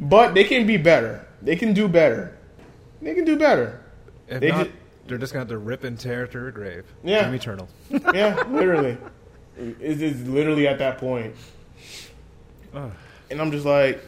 [0.00, 1.26] but they can be better.
[1.42, 2.36] They can do better.
[3.02, 3.80] They can do better.
[4.28, 4.72] If They not, ju-
[5.06, 6.84] they're just gonna have to rip and tear to her grave.
[7.02, 7.24] Yeah.
[7.24, 7.68] Doom Eternal.
[8.14, 8.96] Yeah, literally.
[9.56, 11.34] It's, it's literally at that point.
[12.74, 12.90] Ugh.
[13.30, 14.04] and I'm just like,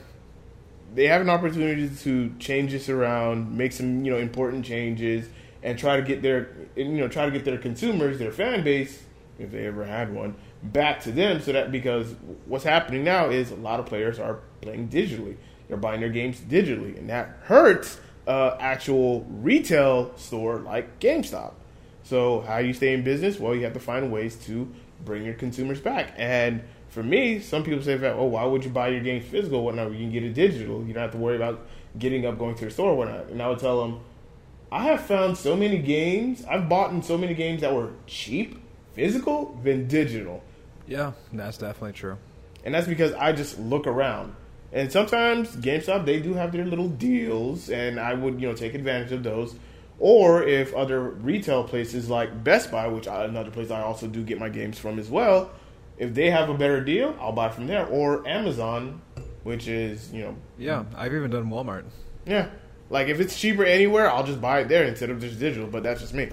[0.97, 5.29] they have an opportunity to change this around, make some you know important changes,
[5.63, 9.05] and try to get their you know try to get their consumers, their fan base,
[9.39, 11.41] if they ever had one, back to them.
[11.41, 12.15] So that because
[12.47, 15.37] what's happening now is a lot of players are playing digitally,
[15.69, 21.53] they're buying their games digitally, and that hurts uh, actual retail store like GameStop.
[22.05, 23.39] So how do you stay in business?
[23.39, 24.73] Well, you have to find ways to
[25.05, 26.15] bring your consumers back.
[26.17, 29.65] And for me, some people say that, oh, why would you buy your games physical?
[29.65, 29.93] Whatnot?
[29.93, 30.85] You can get it digital.
[30.85, 31.67] You don't have to worry about
[31.99, 33.29] getting up, going to the store, whatnot.
[33.29, 34.01] And I would tell them,
[34.71, 36.45] I have found so many games.
[36.45, 38.61] I've bought in so many games that were cheap,
[38.95, 40.43] physical, than digital.
[40.87, 42.19] Yeah, that's definitely true.
[42.65, 44.35] And that's because I just look around.
[44.73, 48.75] And sometimes GameStop they do have their little deals, and I would you know take
[48.75, 49.55] advantage of those.
[49.99, 54.23] Or if other retail places like Best Buy, which I, another place I also do
[54.23, 55.51] get my games from as well,
[55.99, 57.87] if they have a better deal, I'll buy from there.
[57.87, 59.01] Or Amazon,
[59.45, 61.85] which is you know Yeah, I've even done Walmart.
[62.27, 62.49] yeah.
[62.89, 65.67] Like if it's cheaper anywhere, I'll just buy it there instead of just digital.
[65.69, 66.29] But that's just me.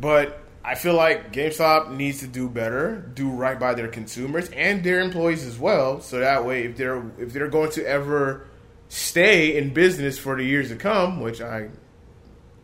[0.00, 4.82] But I feel like GameStop needs to do better, do right by their consumers and
[4.82, 6.00] their employees as well.
[6.00, 8.44] So that way, if they're if they're going to ever
[8.88, 11.68] stay in business for the years to come, which I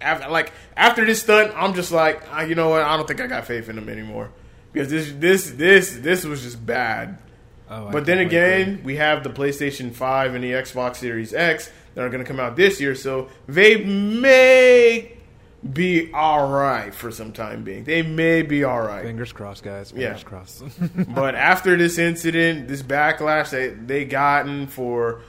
[0.00, 2.82] after like after this stunt, I'm just like, ah, you know what?
[2.82, 4.30] I don't think I got faith in them anymore
[4.74, 7.18] because this this this this was just bad.
[7.70, 12.04] Oh, But then again, we have the PlayStation 5 and the Xbox Series X that
[12.04, 15.12] are going to come out this year, so they may
[15.72, 17.84] be all right for some time being.
[17.84, 19.02] They may be all right.
[19.02, 19.92] fingers crossed, guys.
[19.96, 20.14] Yeah.
[20.14, 20.62] Fingers crossed.
[21.14, 25.22] but after this incident, this backlash that they gotten for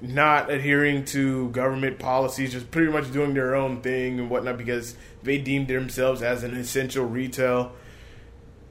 [0.00, 4.96] not adhering to government policies, just pretty much doing their own thing and whatnot because
[5.22, 7.72] they deemed themselves as an essential retail.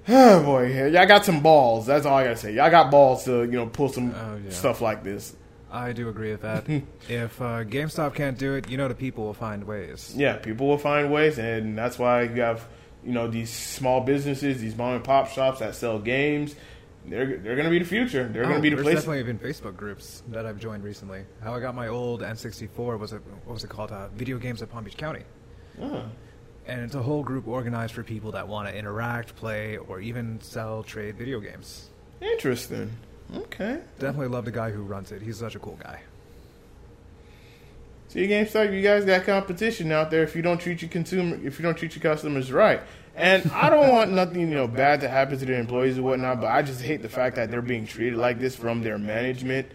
[0.07, 1.85] Oh boy, y'all got some balls.
[1.87, 2.53] That's all I gotta say.
[2.53, 4.51] Y'all got balls to you know pull some Oh, yeah.
[4.51, 5.35] stuff like this.
[5.71, 6.69] I do agree with that.
[7.09, 10.13] if uh, GameStop can't do it, you know the people will find ways.
[10.15, 12.67] Yeah, people will find ways, and that's why you have
[13.03, 16.55] you know these small businesses, these mom and pop shops that sell games.
[17.07, 18.27] They're they're gonna be the future.
[18.27, 18.95] They're Oh, gonna be the there's place.
[19.05, 21.23] definitely been Facebook groups that I've joined recently.
[21.43, 23.21] How I got my old N64 was it?
[23.45, 23.91] What was it called?
[23.91, 25.23] Uh, Video games at Palm Beach County.
[25.81, 26.03] Oh.
[26.67, 30.41] And it's a whole group organized for people that want to interact, play, or even
[30.41, 31.89] sell, trade video games.
[32.21, 32.91] Interesting.
[33.35, 33.79] Okay.
[33.99, 35.21] Definitely love the guy who runs it.
[35.21, 36.01] He's such a cool guy.
[38.07, 40.23] See, GameStop, you guys got competition out there.
[40.23, 42.81] If you don't treat your consumer, if you don't treat your customers right,
[43.15, 46.41] and I don't want nothing you know bad to happen to their employees or whatnot,
[46.41, 49.67] but I just hate the fact that they're being treated like this from their management.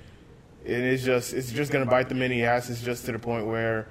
[0.65, 2.71] And it's just it's just gonna bite them in the ass.
[2.71, 3.89] It's just to the point where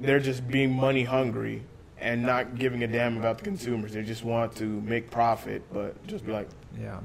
[0.00, 1.62] they're just being money hungry
[2.00, 3.92] and not giving a damn about the consumers.
[3.92, 6.48] They just want to make profit, but just be like,
[6.80, 7.00] Yeah.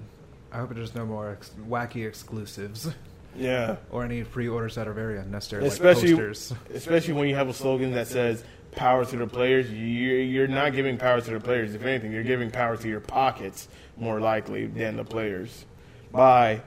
[0.51, 2.87] I hope there's no more ex- wacky exclusives
[3.35, 3.77] yeah.
[3.91, 6.53] or any pre-orders that are very unnecessary, Especially- like posters.
[6.73, 10.73] especially when you have a slogan that says "power to the players." You're, you're not
[10.73, 11.73] giving power to the players.
[11.73, 13.67] If anything, you're giving power to your pockets
[13.97, 15.65] more likely than the players
[16.11, 16.61] by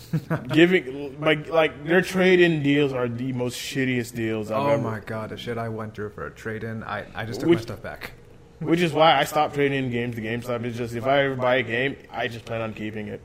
[0.52, 4.82] giving like like their trade-in deals are the most shittiest deals I've Oh ever.
[4.82, 6.82] my god, the shit I went through for a trade-in.
[6.82, 8.12] I, I just took Which- my stuff back.
[8.60, 10.62] Which is why I stopped trading in games to GameStop.
[10.64, 13.20] It's just if I ever buy a game, I just plan on keeping it.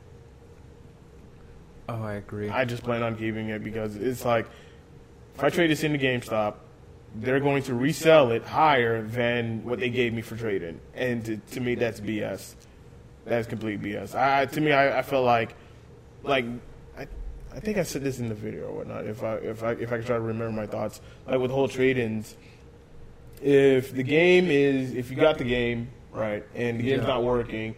[1.87, 2.49] Oh, I agree.
[2.49, 4.47] I just plan on keeping it because it's like
[5.35, 6.55] if I trade this into GameStop,
[7.15, 11.37] they're going to resell it higher than what they gave me for trading, and to,
[11.37, 12.55] to me that's BS.
[13.25, 14.15] That's complete BS.
[14.15, 15.55] I to me I, I felt like
[16.27, 16.45] like
[16.97, 17.07] I,
[17.53, 19.05] I think I said this in the video or whatnot.
[19.05, 21.67] If I if I if I can try to remember my thoughts, like with whole
[21.67, 22.35] trade-ins,
[23.41, 27.75] if the game is if you got the game right and the game's not working,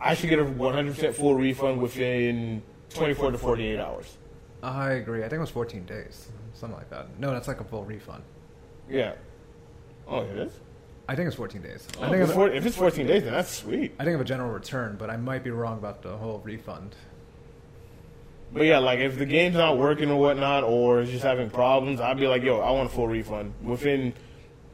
[0.00, 4.16] I should get a 100% full refund within 24 to 48 hours.
[4.62, 5.20] I agree.
[5.20, 7.18] I think it was 14 days, something like that.
[7.18, 8.22] No, that's like a full refund.
[8.88, 9.14] Yeah.
[10.06, 10.52] Oh, it is.
[11.08, 11.86] I think it's 14 days.
[11.98, 13.94] Oh, I think if, it's four- if it's 14 days, then that's sweet.
[13.98, 16.94] I think of a general return, but I might be wrong about the whole refund.
[18.52, 22.00] But yeah, like if the game's not working or whatnot, or it's just having problems,
[22.00, 24.12] I'd be like, yo, I want a full refund within.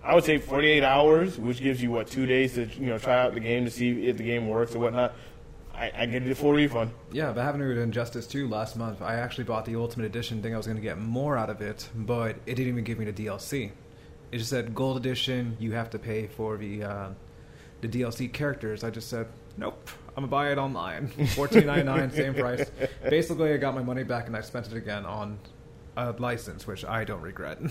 [0.02, 3.18] I would say 48 hours, which gives you what two days to you know try
[3.18, 5.14] out the game to see if the game works or whatnot.
[5.74, 6.90] I, I get a full refund.
[7.12, 10.54] Yeah, but having to Injustice 2 last month, I actually bought the Ultimate Edition, thinking
[10.54, 13.04] I was going to get more out of it, but it didn't even give me
[13.04, 13.72] the DLC.
[14.32, 17.08] It just said Gold Edition, you have to pay for the uh,
[17.82, 18.84] the DLC characters.
[18.84, 19.26] I just said,
[19.56, 21.08] nope, I'm gonna buy it online.
[21.34, 22.70] Fourteen ninety nine, same price.
[23.08, 25.38] Basically, I got my money back and I spent it again on
[25.96, 27.58] a license, which I don't regret.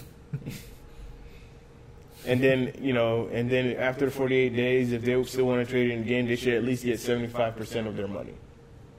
[2.28, 5.72] And then you know, and then after the 48 days, if they still want to
[5.72, 8.34] trade in the game, they should at least get 75% of their money.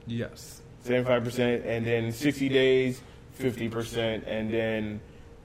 [0.06, 0.62] yes.
[0.84, 3.00] 75%, and then 60 days,
[3.40, 5.00] 50%, and then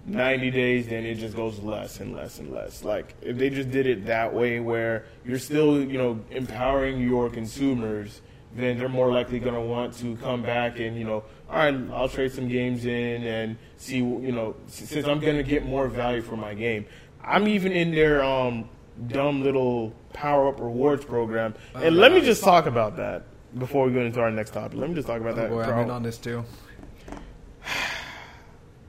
[0.05, 2.83] 90 days, then it just goes less and less and less.
[2.83, 7.29] Like, if they just did it that way, where you're still, you know, empowering your
[7.29, 8.21] consumers,
[8.55, 11.75] then they're more likely going to want to come back and, you know, all right,
[11.93, 15.87] I'll trade some games in and see, you know, since I'm going to get more
[15.87, 16.85] value for my game.
[17.23, 18.67] I'm even in their um,
[19.07, 21.53] dumb little power up rewards program.
[21.75, 23.23] And let me just talk about that
[23.59, 24.77] before we go into our next topic.
[24.79, 25.49] Let me just talk about Oh that.
[25.49, 26.43] boy, I'm in on this too.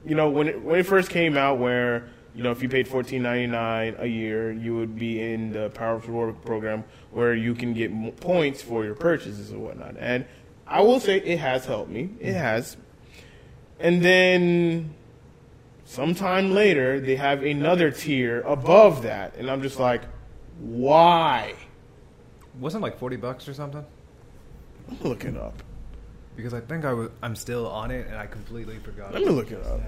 [0.05, 2.89] You know when it, when it first came out, where you know if you paid
[2.89, 7.55] fourteen ninety nine a year, you would be in the Power Reward program where you
[7.55, 9.97] can get points for your purchases and whatnot.
[9.99, 10.25] And
[10.67, 12.11] I will say it has helped me.
[12.21, 12.39] It mm-hmm.
[12.39, 12.77] has.
[13.79, 14.95] And then
[15.85, 20.03] sometime later, they have another tier above that, and I'm just like,
[20.59, 21.55] why?
[22.61, 23.85] Wasn't like 40 bucks or something?
[24.89, 25.63] I'm gonna look it up.
[26.37, 29.13] Because I think I was, I'm still on it and I completely forgot.
[29.13, 29.81] Let me look it up.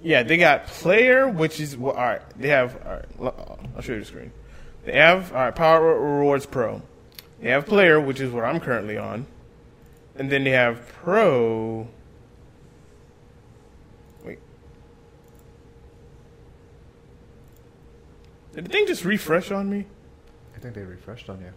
[0.00, 2.22] Yeah, they got player, which is well, all right.
[2.38, 3.34] They have all right.
[3.76, 4.32] I'll show you the screen.
[4.84, 5.54] They have all right.
[5.54, 6.80] Power Rewards Pro.
[7.40, 9.26] They have player, which is what I'm currently on,
[10.18, 11.88] and then they have Pro.
[14.24, 14.38] Wait,
[18.52, 19.86] did the thing just refresh on me?
[20.56, 21.52] I think they refreshed on you.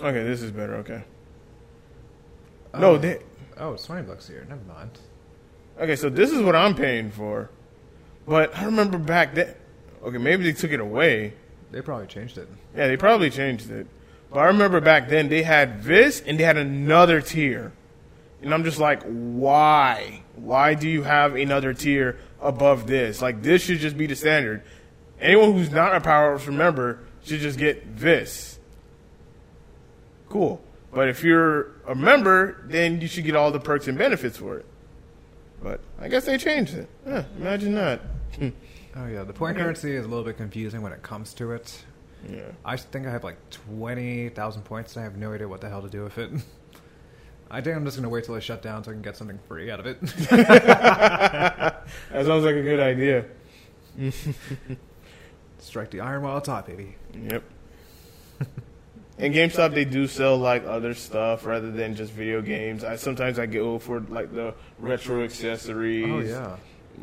[0.00, 0.76] Okay, this is better.
[0.76, 1.02] Okay.
[2.74, 2.78] Oh.
[2.80, 2.98] No, Oh.
[2.98, 3.18] they.
[3.58, 4.46] Oh, it's 20 bucks here.
[4.48, 4.90] Never mind.
[5.78, 7.50] Okay, so this is what I'm paying for,
[8.26, 9.54] but I remember back then.
[10.02, 11.34] Okay, maybe they took it away.
[11.70, 12.48] They probably changed it.
[12.74, 13.86] Yeah, they probably changed it.
[14.30, 17.72] But I remember back then they had this and they had another tier.
[18.42, 20.22] And I'm just like, why?
[20.36, 23.20] Why do you have another tier above this?
[23.20, 24.62] Like, this should just be the standard.
[25.20, 28.58] Anyone who's not a Power Ups member should just get this.
[30.28, 30.60] Cool.
[30.92, 34.58] But if you're a member, then you should get all the perks and benefits for
[34.58, 34.66] it.
[35.62, 36.88] But I guess they changed it.
[37.06, 38.00] Yeah, imagine that.
[38.96, 41.84] Oh yeah, the point currency is a little bit confusing when it comes to it.
[42.30, 42.40] Yeah.
[42.64, 45.82] I think I have like 20,000 points and I have no idea what the hell
[45.82, 46.30] to do with it.
[47.50, 49.16] I think I'm just going to wait till I shut down so I can get
[49.16, 49.98] something free out of it.
[52.12, 53.24] That sounds like a good idea.
[55.58, 56.96] Strike the iron while it's hot, baby.
[57.14, 57.42] Yep.
[59.18, 62.84] In GameStop, they do sell like other stuff rather than just video games.
[62.84, 66.06] I sometimes I go for like the retro accessories.
[66.06, 66.56] Oh yeah.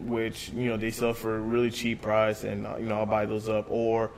[0.06, 3.06] which you know they sell for a really cheap price, and uh, you know I'll
[3.06, 3.66] buy those up.
[3.70, 4.12] Or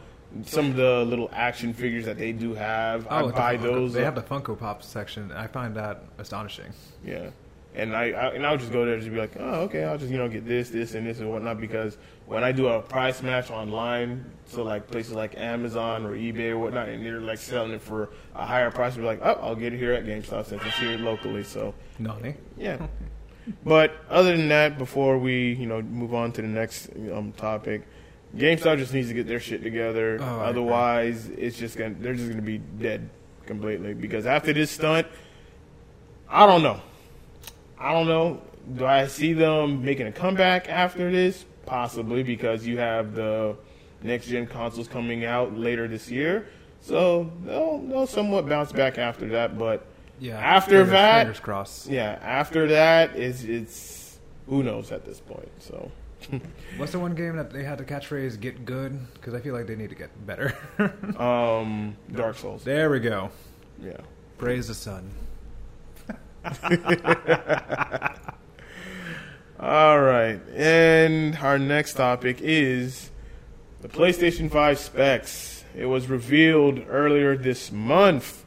[0.46, 3.62] some of the little action figures that they do have, I Oh, the buy Funko-
[3.62, 3.94] those.
[3.94, 5.32] They have the Funko Pop section.
[5.32, 6.72] I find that astonishing.
[7.06, 7.30] Yeah.
[7.76, 10.00] And I, I and I'll just go there and just be like, oh, okay, I'll
[10.00, 12.82] just you know get this, this, and this and whatnot because when I do a
[12.82, 17.38] price match online, so like places like Amazon or eBay or whatnot, and they're like
[17.38, 20.48] selling it for a higher price, be like, oh, I'll get it here at GameStop
[20.48, 21.44] since it's here locally.
[21.44, 22.34] So Nani?
[22.58, 22.88] yeah.
[23.64, 27.84] but other than that, before we you know move on to the next um, topic,
[28.36, 30.18] GameStop just needs to get their shit together.
[30.22, 30.40] Oh.
[30.42, 33.10] Otherwise, it's just gonna they're just gonna be dead
[33.46, 35.08] completely because after this stunt,
[36.30, 36.82] I don't know.
[37.80, 38.42] I don't know.
[38.76, 41.46] Do I see them making a comeback after this?
[41.66, 43.56] Possibly because you have the
[44.04, 46.48] next gen consoles coming out later this year,
[46.82, 49.58] so they'll they'll somewhat bounce back after that.
[49.58, 49.86] But
[50.20, 50.38] Yeah.
[50.38, 51.88] After fingers, that- fingers crossed.
[51.88, 55.50] Yeah, after that, it's it's who knows at this point.
[55.60, 55.92] So
[56.78, 59.00] What's the one game that they had the catchphrase "Get good"?
[59.14, 60.58] Because I feel like they need to get better.
[61.18, 62.64] um, Dark Souls.
[62.64, 63.32] there we go.
[63.82, 63.98] Yeah.
[64.38, 65.12] Praise the sun.
[69.60, 73.10] All right, and our next topic is
[73.82, 75.66] the PlayStation 5 specs.
[75.76, 78.46] It was revealed earlier this month,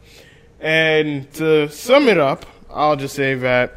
[0.60, 3.74] and to sum it up, I'll just say that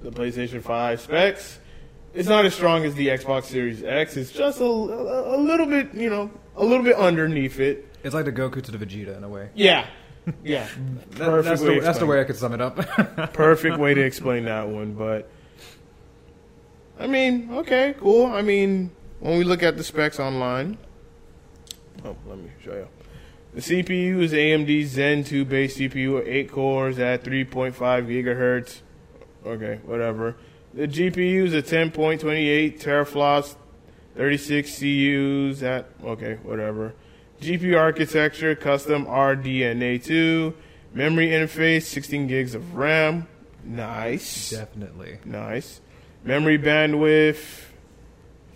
[0.00, 1.58] the PlayStation 5 specs
[2.14, 4.16] is not as strong as the Xbox Series X.
[4.16, 7.86] It's just a, a, a little bit, you know, a little bit underneath it.
[8.02, 9.50] It's like the Goku to the Vegeta in a way.
[9.54, 9.86] Yeah,
[10.44, 10.68] yeah.
[11.10, 12.20] That- Perfect that's, the, that's the way.
[12.20, 12.76] I could sum it up.
[13.32, 14.94] perfect way to explain that one.
[14.94, 15.28] But
[16.98, 18.26] I mean, okay, cool.
[18.26, 18.90] I mean,
[19.20, 20.78] when we look at the specs online,
[22.04, 22.88] oh, let me show you.
[23.54, 28.80] The CPU is AMD Zen 2 base CPU, 8 cores at 3.5 gigahertz.
[29.44, 30.36] Okay, whatever.
[30.78, 33.56] The GPU is a 10.28 teraflops,
[34.14, 36.94] 36 CUs at okay, whatever.
[37.40, 40.54] GPU architecture, custom RDNA 2,
[40.94, 43.26] memory interface, 16 gigs of RAM.
[43.64, 44.50] Nice.
[44.50, 45.18] Definitely.
[45.24, 45.80] Nice.
[46.22, 47.64] Memory bandwidth,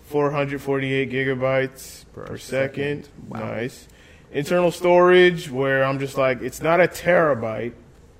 [0.05, 3.03] 448 gigabytes per, Per second.
[3.03, 3.09] second.
[3.27, 3.39] Wow.
[3.39, 3.89] Nice.
[4.31, 7.73] Internal storage, where I'm just like, it's not a terabyte,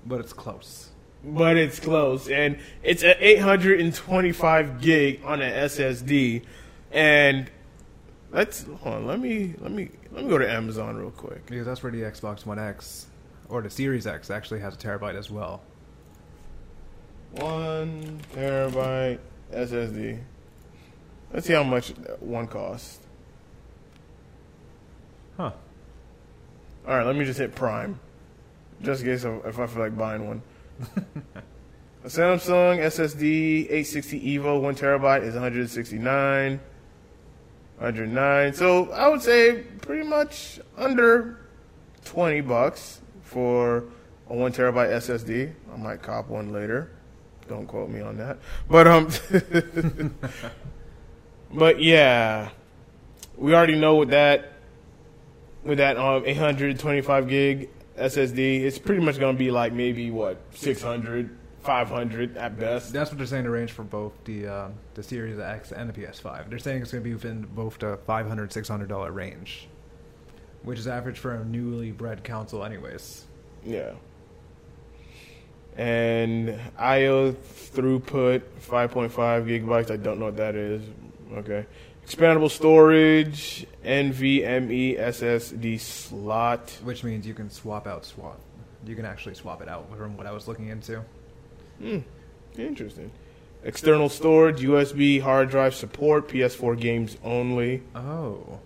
[0.05, 0.89] But it's close.
[1.23, 2.27] But it's close.
[2.27, 6.43] And it's at 825 gig on an SSD.
[6.91, 7.49] And
[8.31, 11.45] let's, hold on, let me, let me, let me go to Amazon real quick.
[11.45, 13.07] Because that's where the Xbox One X,
[13.49, 15.61] or the Series X, actually has a terabyte as well.
[17.31, 19.19] One terabyte
[19.51, 20.19] SSD.
[21.33, 22.99] Let's see how much one costs.
[25.37, 25.51] Huh.
[26.87, 27.99] All right, let me just hit Prime,
[28.81, 30.43] just in case if I feel like buying one.
[32.03, 36.59] a Samsung SSD 860 Evo one terabyte is 169,
[37.77, 38.53] 109.
[38.53, 41.39] So I would say pretty much under
[42.05, 43.85] 20 bucks for
[44.29, 45.53] a one terabyte SSD.
[45.73, 46.91] I might cop one later.
[47.47, 48.37] Don't quote me on that.
[48.69, 49.09] But um,
[51.53, 52.49] but yeah,
[53.37, 54.53] we already know with that
[55.63, 60.37] with that um 825 gig SSD, it's pretty much going to be like maybe what
[60.53, 62.91] 600, 500 at best.
[62.91, 65.93] That's what they're saying the range for both the uh, the Series X and the
[65.93, 66.49] PS5.
[66.49, 69.67] They're saying it's going to be within both the $500 $600 range,
[70.63, 73.25] which is average for a newly bred console, anyways.
[73.63, 73.93] Yeah.
[75.77, 79.89] And IO throughput 5.5 gigabytes.
[79.89, 80.83] I don't know what that is.
[81.33, 81.65] Okay.
[82.05, 86.69] Expandable storage, NVMe SSD slot.
[86.83, 88.39] Which means you can swap out swap.
[88.85, 91.01] You can actually swap it out from what I was looking into.
[91.79, 91.99] Hmm.
[92.57, 93.11] Interesting.
[93.63, 98.59] External storage, USB hard drive support, PS4 games only, Oh.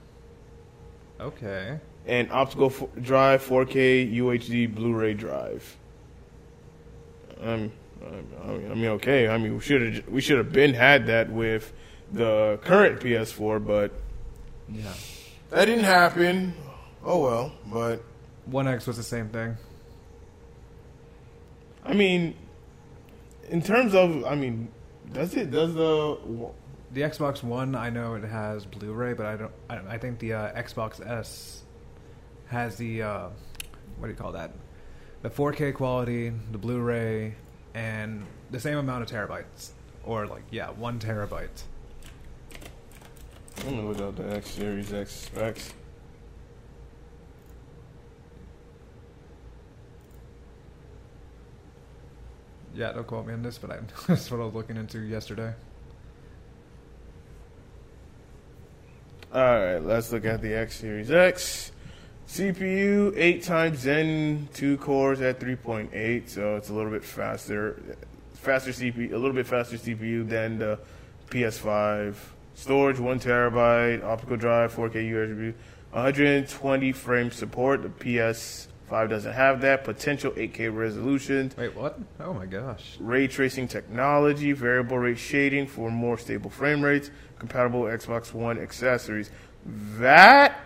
[1.20, 1.80] Okay.
[2.08, 5.78] and optical f- drive, 4K UHD Blu-ray drive.
[7.40, 7.72] Um,
[8.04, 8.10] I
[8.52, 9.28] mean, I mean, okay.
[9.28, 11.74] I mean, we should have we should have been had that with
[12.12, 13.92] the current PS4, but
[14.70, 14.94] Yeah.
[15.50, 16.54] that didn't happen.
[17.04, 18.02] Oh well, but
[18.46, 19.58] One X was the same thing.
[21.86, 22.36] I mean,
[23.50, 24.70] in terms of, I mean,
[25.14, 26.18] does it does the
[26.94, 29.52] The Xbox One, I know it has Blu-ray, but I don't.
[29.70, 31.62] I, I think the uh, Xbox S
[32.48, 33.30] has the uh,
[33.98, 34.52] what do you call that?
[35.24, 37.36] The 4K quality, the Blu-ray,
[37.74, 39.72] and the same amount of terabytes,
[40.04, 41.64] or like yeah, one terabyte.
[43.66, 45.74] Let me look up the X Series X specs.
[52.76, 55.54] Yeah, don't quote me on this, but I, that's what I was looking into yesterday.
[59.34, 61.72] All right, let's look at the X Series X.
[62.28, 67.82] CPU, 8 times Zen 2 cores at 3.8, so it's a little bit faster.
[68.34, 70.80] Faster CPU, a little bit faster CPU than the
[71.30, 72.16] PS5.
[72.58, 75.54] Storage, 1 terabyte, optical drive, 4K USB,
[75.92, 77.84] 120 frame support.
[77.84, 79.84] The PS5 doesn't have that.
[79.84, 81.52] Potential 8K resolution.
[81.56, 82.00] Wait, what?
[82.20, 82.98] Oh my gosh!
[83.00, 89.30] ray tracing technology, variable rate shading for more stable frame rates, compatible Xbox One accessories.
[90.00, 90.60] That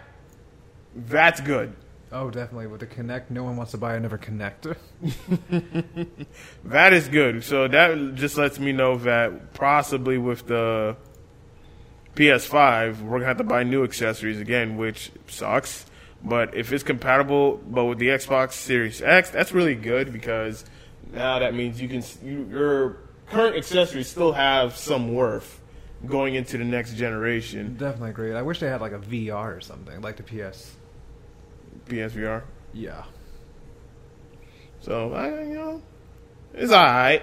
[0.95, 1.75] that's good.
[2.13, 3.29] Oh, definitely with the Kinect.
[3.29, 4.77] No one wants to buy another Kinect.
[6.63, 7.43] That is good.
[7.43, 10.95] So that just lets me know that possibly with the
[12.15, 15.85] PS5, we're gonna have to buy new accessories again, which sucks.
[16.23, 20.65] But if it's compatible, but with the Xbox Series X, that's really good because
[21.13, 22.97] now that means you can you, your
[23.27, 25.61] current accessories still have some worth
[26.05, 27.75] going into the next generation.
[27.77, 28.35] Definitely agree.
[28.35, 30.75] I wish they had like a VR or something, like the PS.
[31.87, 32.43] PSVR.
[32.73, 33.03] Yeah.
[34.81, 35.81] So I, you know,
[36.53, 37.21] it's all right.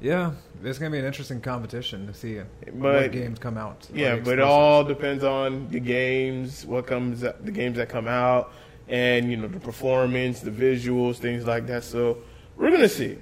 [0.00, 0.32] Yeah,
[0.62, 3.88] it's gonna be an interesting competition to see But- what games come out.
[3.94, 8.52] Yeah, but it all depends on the games, what comes, the games that come out,
[8.88, 11.82] and you know the performance, the visuals, things like that.
[11.82, 12.18] So
[12.56, 13.18] we're gonna see.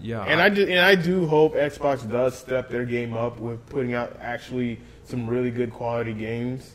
[0.00, 3.64] Yeah, And I do, and I do hope Xbox does step their game up with
[3.66, 6.74] putting out actually some really good quality games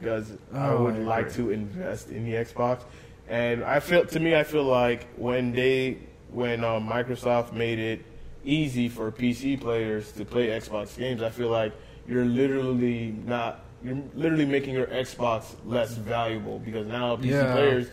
[0.00, 2.80] because I Oh, would I like to invest in the Xbox.
[3.28, 5.98] And I feel to me, I feel like when they
[6.32, 8.00] when um, Microsoft made it
[8.48, 11.72] easy for PC players to play Xbox games, I feel like
[12.06, 17.52] you're literally not you're literally making your Xbox less valuable because now PC Yeah.
[17.52, 17.86] players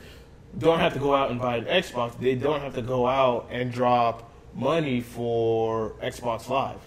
[0.58, 2.18] don't have to go out and buy an Xbox.
[2.20, 6.80] They don't have to go out and drop money for Xbox Live.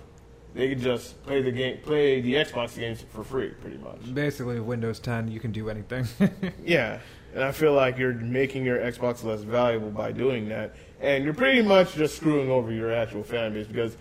[0.55, 4.13] They can just play the game, play the Xbox games for free, pretty much.
[4.15, 5.29] basically Windows 10.
[5.29, 6.07] You can do anything.
[6.65, 6.99] Yeah,
[7.35, 11.35] and I feel like you're making your Xbox less valuable by doing that, and you're
[11.35, 13.97] pretty much just screwing over your actual fan base because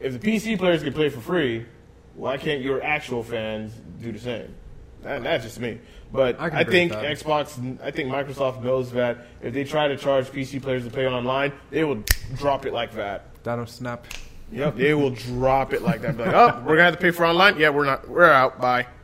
[0.00, 1.66] if the PC players can play for free,
[2.14, 4.54] why can't your actual fans do the same?
[5.02, 5.78] That, that's just me.
[6.12, 6.92] But I I, think.
[6.92, 11.06] Xbox, I think Microsoft knows that if they try to charge PC players to play
[11.06, 12.02] online, they will
[12.36, 13.26] drop it like that.
[13.44, 14.06] That'll snap.
[14.52, 16.16] Yep, they will drop it like that.
[16.16, 17.58] Be like, oh, we're gonna have to pay for online.
[17.58, 18.08] Yeah, we're not.
[18.08, 18.60] We're out.
[18.60, 18.86] Bye.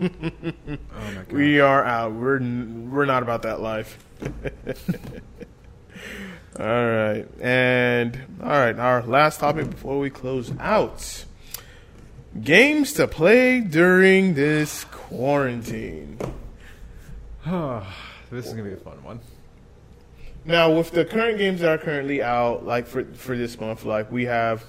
[0.00, 1.32] Oh my god.
[1.32, 2.12] We are out.
[2.12, 3.98] We're we're not about that life.
[6.58, 8.76] all right, and all right.
[8.76, 11.24] Our last topic before we close out:
[12.42, 16.18] games to play during this quarantine.
[17.46, 19.20] this is gonna be a fun one.
[20.44, 24.10] Now, with the current games that are currently out, like for for this month, like
[24.10, 24.64] we have,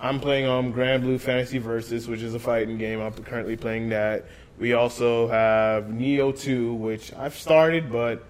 [0.00, 3.00] I'm playing um Granblue Fantasy Versus, which is a fighting game.
[3.00, 4.24] I'm currently playing that.
[4.58, 8.24] We also have Nioh 2, which I've started, but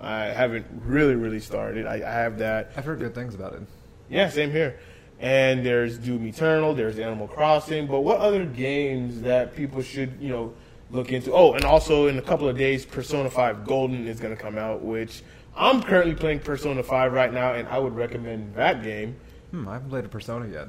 [0.00, 1.86] I haven't really, really started.
[1.86, 2.72] I, I have that.
[2.76, 3.62] I've heard good things about it.
[4.08, 4.78] Yeah, same here.
[5.20, 10.30] And there's Doom Eternal, there's Animal Crossing, but what other games that people should, you
[10.30, 10.54] know,
[10.90, 11.32] look into?
[11.32, 14.56] Oh, and also in a couple of days, Persona 5 Golden is going to come
[14.56, 15.22] out, which
[15.54, 19.16] I'm currently playing Persona 5 right now, and I would recommend that game.
[19.50, 20.68] Hmm, I haven't played a Persona yet.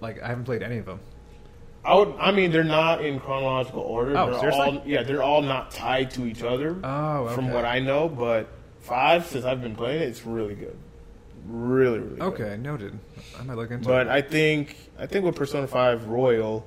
[0.00, 1.00] Like I haven't played any of them.
[1.84, 4.16] I would, I mean, they're not in chronological order.
[4.16, 4.78] Oh, they're seriously?
[4.78, 6.76] all, yeah, they're all not tied to each other.
[6.84, 7.34] Oh, okay.
[7.34, 8.48] from what I know, but
[8.80, 10.76] five since I've been playing it, it's really good,
[11.46, 12.22] really, really good.
[12.40, 12.98] Okay, noted.
[13.38, 14.10] I might look into But it.
[14.10, 16.64] I think I think with Persona Five Royal,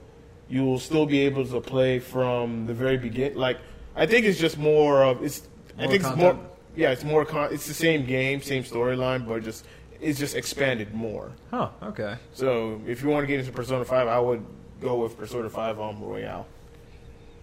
[0.49, 3.37] you will still be able to play from the very beginning.
[3.37, 3.59] Like
[3.95, 5.47] I think it's just more of it's.
[5.77, 6.39] I More think it's more.
[6.75, 7.23] Yeah, it's more.
[7.25, 9.65] Con- it's the same game, same storyline, but just
[10.01, 11.31] it's just expanded more.
[11.51, 12.17] Huh, okay.
[12.33, 14.45] So if you want to get into Persona Five, I would
[14.81, 16.45] go with Persona Five on Royal.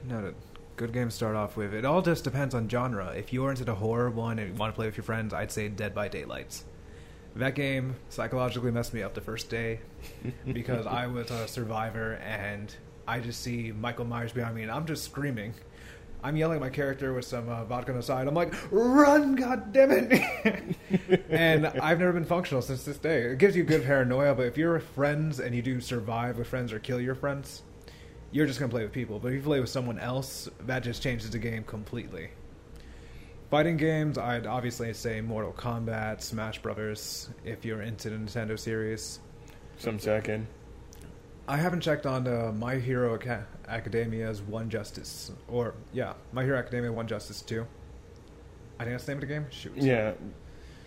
[0.09, 0.35] Noted.
[0.77, 1.75] Good game to start off with.
[1.75, 3.11] It all just depends on genre.
[3.11, 5.53] If you're into the horror one and you want to play with your friends, I'd
[5.53, 6.65] say Dead by Daylights.
[7.37, 9.81] That game psychologically messed me up the first day
[10.53, 12.75] because I was a survivor and
[13.07, 15.55] I just see Michael Myers behind me and I'm just screaming.
[16.25, 18.29] I'm yelling at my character with some uh, vodka on the side.
[18.29, 20.77] I'm like, "Run, God damn it!"
[21.31, 23.23] and I've never been functional since this day.
[23.23, 26.47] It gives you good paranoia, but if you're with friends and you do survive with
[26.47, 27.63] friends or kill your friends,
[28.31, 29.19] you're just gonna play with people.
[29.19, 32.31] But if you play with someone else, that just changes the game completely.
[33.51, 39.19] Fighting games, I'd obviously say Mortal Kombat, Smash Brothers, if you're into the Nintendo series.
[39.77, 40.47] Some second.
[41.49, 46.59] I haven't checked on uh, My Hero Aca- Academia's One Justice, or yeah, My Hero
[46.59, 47.67] Academia One Justice Two.
[48.79, 49.47] I think that's the name of the game.
[49.51, 49.73] Shoot.
[49.77, 50.13] Yeah,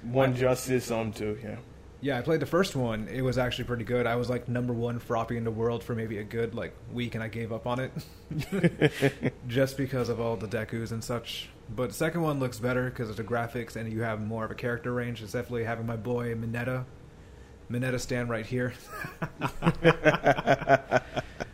[0.04, 1.38] One Justice on two.
[1.44, 1.58] Yeah.
[2.02, 3.08] Yeah, I played the first one.
[3.08, 4.06] It was actually pretty good.
[4.06, 7.16] I was like number one floppy in the world for maybe a good like week,
[7.16, 8.92] and I gave up on it
[9.48, 11.50] just because of all the Dekus and such.
[11.76, 14.52] But the second one looks better because of the graphics, and you have more of
[14.52, 15.24] a character range.
[15.24, 16.86] It's definitely having my boy Mineta,
[17.72, 18.74] Mineta stand right here.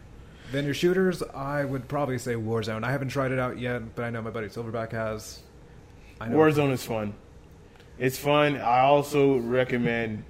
[0.51, 2.83] then your shooters, I would probably say Warzone.
[2.83, 5.41] I haven't tried it out yet, but I know my buddy Silverback has.
[6.19, 7.13] I know Warzone is fun.
[7.97, 8.57] It's fun.
[8.57, 10.23] I also recommend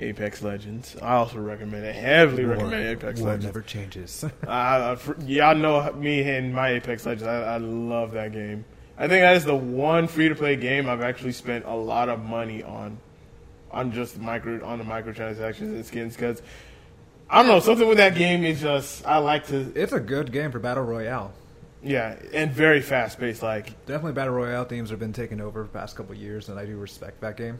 [0.00, 0.96] Apex Legends.
[1.00, 1.94] I also recommend it.
[1.94, 3.44] Heavily War- recommend Apex War Legends.
[3.46, 4.24] never changes.
[4.46, 7.26] Uh, for, y'all know me and my Apex Legends.
[7.26, 8.64] I, I love that game.
[8.96, 12.08] I think that is the one free to play game I've actually spent a lot
[12.08, 12.98] of money on,
[13.70, 16.14] on just micro on the microtransactions and skins.
[16.14, 16.42] Because
[17.34, 20.30] I don't know something with that game is just I like to it's a good
[20.30, 21.32] game for battle royale.
[21.82, 23.42] yeah and very fast paced.
[23.42, 26.64] Like Definitely battle royale themes have been taken over the past couple years, and I
[26.64, 27.58] do respect that game.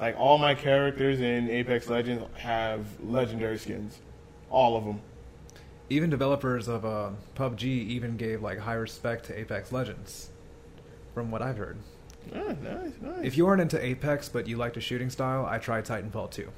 [0.00, 3.96] Like all my characters in Apex Legends have legendary skins,
[4.50, 5.00] all of them.
[5.88, 10.30] Even developers of uh, PUBG even gave like high respect to Apex Legends,
[11.14, 11.78] from what I've heard.
[12.34, 13.22] Ah, nice, nice.
[13.22, 16.50] If you aren't into Apex but you like the shooting style, I tried Titanfall 2.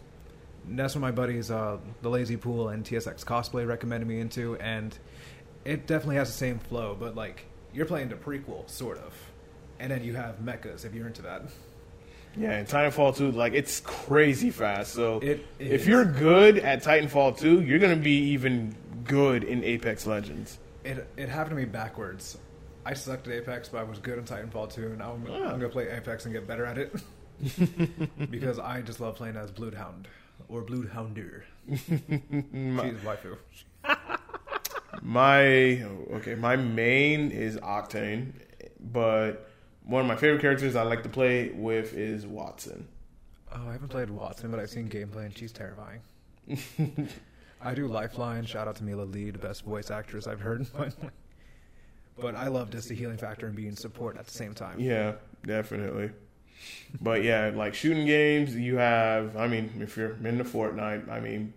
[0.69, 4.97] That's what my buddies, uh, the Lazy Pool and TSX Cosplay, recommended me into, and
[5.65, 9.13] it definitely has the same flow, but like you're playing the prequel, sort of,
[9.81, 11.43] and then you have mechas if you're into that.
[12.37, 14.93] Yeah, and Titanfall 2, like it's crazy fast.
[14.95, 15.87] So It if is.
[15.89, 20.59] you're good at Titanfall 2, you're gonna be even good in Apex Legends.
[20.85, 22.39] It it happened to me backwards.
[22.87, 25.35] I sucked at Apex, but I was good in Titanfall 2, and now I'm, Ah.
[25.51, 26.95] I'm gonna play Apex and get better at it
[28.31, 30.09] because I just love playing as Bloodhound
[30.53, 31.43] or Bloodhounder.
[31.71, 33.39] She's waifu.
[35.01, 35.83] My
[36.13, 38.33] okay, my main is Octane,
[38.79, 39.51] but
[39.85, 42.85] one of my favorite characters I like to play with is Wattson.
[43.53, 46.01] Oh, I haven't played Wattson, but I've seen gameplay, and she's terrifying.
[47.61, 48.45] I do Lifeline.
[48.45, 50.67] Shout out to Mela Lee, the best voice actress I've heard.
[52.21, 54.79] but I love just the healing factor and being support at the same time.
[54.79, 55.15] Yeah,
[55.47, 56.11] definitely.
[57.01, 59.37] But yeah, like shooting games, you have.
[59.37, 61.55] I mean, if you're into Fortnite, I mean,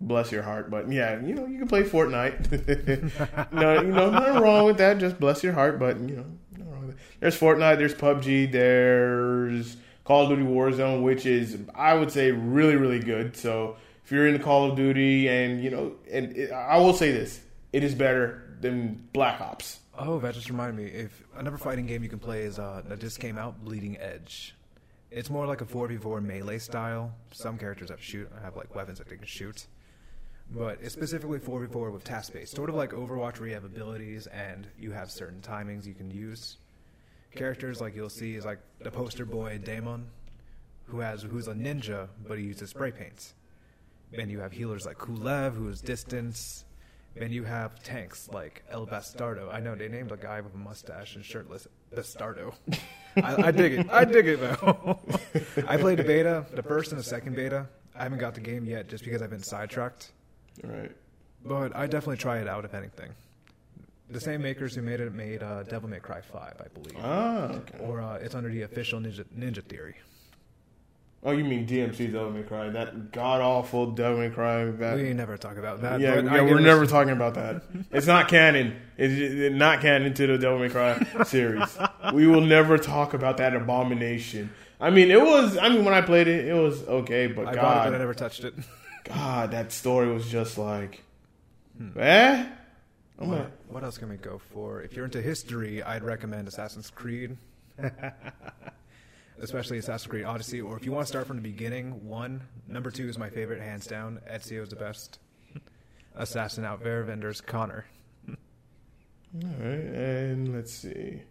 [0.00, 0.70] bless your heart.
[0.70, 3.52] But yeah, you know, you can play Fortnite.
[3.52, 4.98] no, you know, nothing wrong with that.
[4.98, 5.78] Just bless your heart.
[5.78, 7.02] But you know, wrong with that.
[7.20, 7.78] There's Fortnite.
[7.78, 8.52] There's PUBG.
[8.52, 13.36] There's Call of Duty Warzone, which is I would say really, really good.
[13.36, 17.12] So if you're into Call of Duty, and you know, and it, I will say
[17.12, 17.40] this,
[17.72, 19.78] it is better than Black Ops.
[19.98, 20.90] Oh, that just reminded me.
[20.90, 24.54] If another fighting game you can play is uh, that just came out, Bleeding Edge.
[25.10, 27.14] It's more like a 4v4 melee style.
[27.32, 29.66] Some characters have shoot I have like weapons that they can shoot,
[30.50, 34.26] but it's specifically 4v4 with task based, sort of like Overwatch, where you have abilities
[34.28, 36.56] and you have certain timings you can use.
[37.34, 40.06] Characters like you'll see is like the poster boy Daemon,
[40.86, 43.34] who has who's a ninja but he uses spray paints.
[44.10, 46.64] Then you have healers like Kulev, who is distance.
[47.14, 49.52] Then you have tanks like El Bastardo.
[49.52, 52.54] I know they named a guy with a mustache and shirtless Bastardo.
[53.16, 53.90] I, I dig it.
[53.90, 54.98] I dig it though.
[55.68, 57.66] I played the beta, the first and the second beta.
[57.94, 60.12] I haven't got the game yet just because I've been sidetracked.
[60.64, 60.90] Right.
[61.44, 63.10] But I definitely try it out if anything.
[64.08, 66.96] The same makers who made it made uh, Devil May Cry 5, I believe.
[67.02, 67.78] Ah, okay.
[67.78, 69.96] Or uh, it's under the official Ninja, Ninja Theory.
[71.24, 72.68] Oh, you mean DMC Devil May Cry?
[72.70, 74.64] That god awful Devil May Cry.
[74.64, 76.00] That, We never talk about that.
[76.00, 77.62] yeah, yeah, we're never talking about that.
[77.92, 78.74] It's not canon.
[78.98, 81.78] It's not canon to the Devil May Cry series.
[82.12, 84.50] We will never talk about that abomination.
[84.80, 85.56] I mean, it was.
[85.56, 87.28] I mean, when I played it, it was okay.
[87.28, 88.54] But I bought it, God, but I never touched it.
[89.04, 91.02] God, that story was just like,
[91.96, 92.46] eh.
[93.20, 94.82] I'm What, like, what else can we go for?
[94.82, 97.36] If you're into history, I'd recommend Assassin's Creed.
[99.42, 102.42] Especially Assassin's Creed Odyssey, or if you want to start from the beginning, one.
[102.68, 104.20] Number two is my favorite, hands down.
[104.32, 105.18] Ezio is the best.
[106.14, 107.84] Assassin out there, vendors Connor.
[108.28, 108.34] all
[109.34, 111.22] right, and let's see.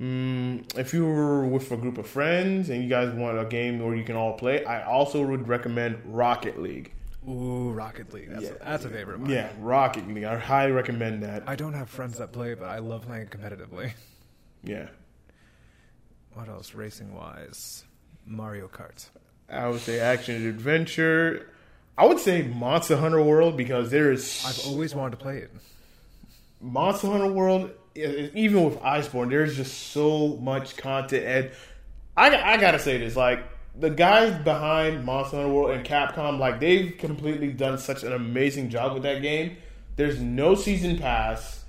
[0.00, 3.78] Mm, if you were with a group of friends and you guys want a game
[3.78, 6.92] where you can all play, I also would recommend Rocket League.
[7.28, 8.30] Ooh, Rocket League.
[8.30, 8.50] That's, Yeah.
[8.60, 9.30] a, that's a favorite of mine.
[9.30, 10.24] Yeah, Rocket League.
[10.24, 11.44] I highly recommend that.
[11.46, 13.92] I don't have friends that play, but I love playing competitively.
[14.64, 14.88] Yeah.
[16.34, 17.84] What else, racing wise?
[18.26, 19.08] Mario Kart.
[19.50, 21.48] I would say action and adventure.
[21.98, 25.50] I would say Monster Hunter World because there is I've always wanted to play it.
[26.60, 27.70] Monster Hunter World.
[27.94, 31.50] Even with Iceborne, there's just so much content, and
[32.16, 33.44] I I gotta say this: like
[33.78, 38.70] the guys behind Monster Hunter World and Capcom, like they've completely done such an amazing
[38.70, 39.58] job with that game.
[39.96, 41.61] There's no season pass,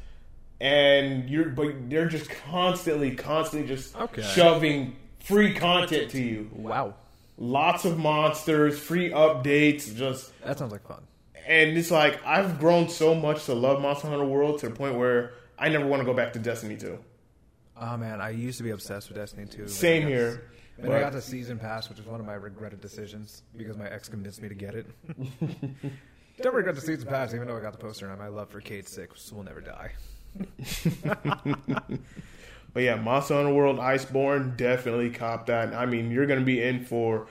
[0.60, 4.22] and you're but they're just constantly, constantly just Okay.
[4.22, 6.50] shoving free content to you.
[6.54, 6.96] Wow.
[7.38, 11.02] lots of monsters, free updates, just That sounds like fun.
[11.48, 14.96] and it's like I've grown so much to love Monster Hunter World to the point
[14.96, 16.98] where I never want to go back to Destiny 2.
[17.80, 19.68] Oh man, I used to be obsessed with Destiny 2.
[19.68, 20.44] Same Then I got- here.
[20.80, 23.88] Then I got the season pass, which is one of my regretted decisions because my
[23.88, 24.88] ex convinced me to get it.
[26.42, 28.60] Don't regret the season pass, even though I got the poster and my love for
[28.60, 29.92] Cayde-6 will never die.
[32.74, 35.74] But yeah, Monster Hunter World Iceborne definitely cop that.
[35.74, 37.28] I mean, you're going to be in for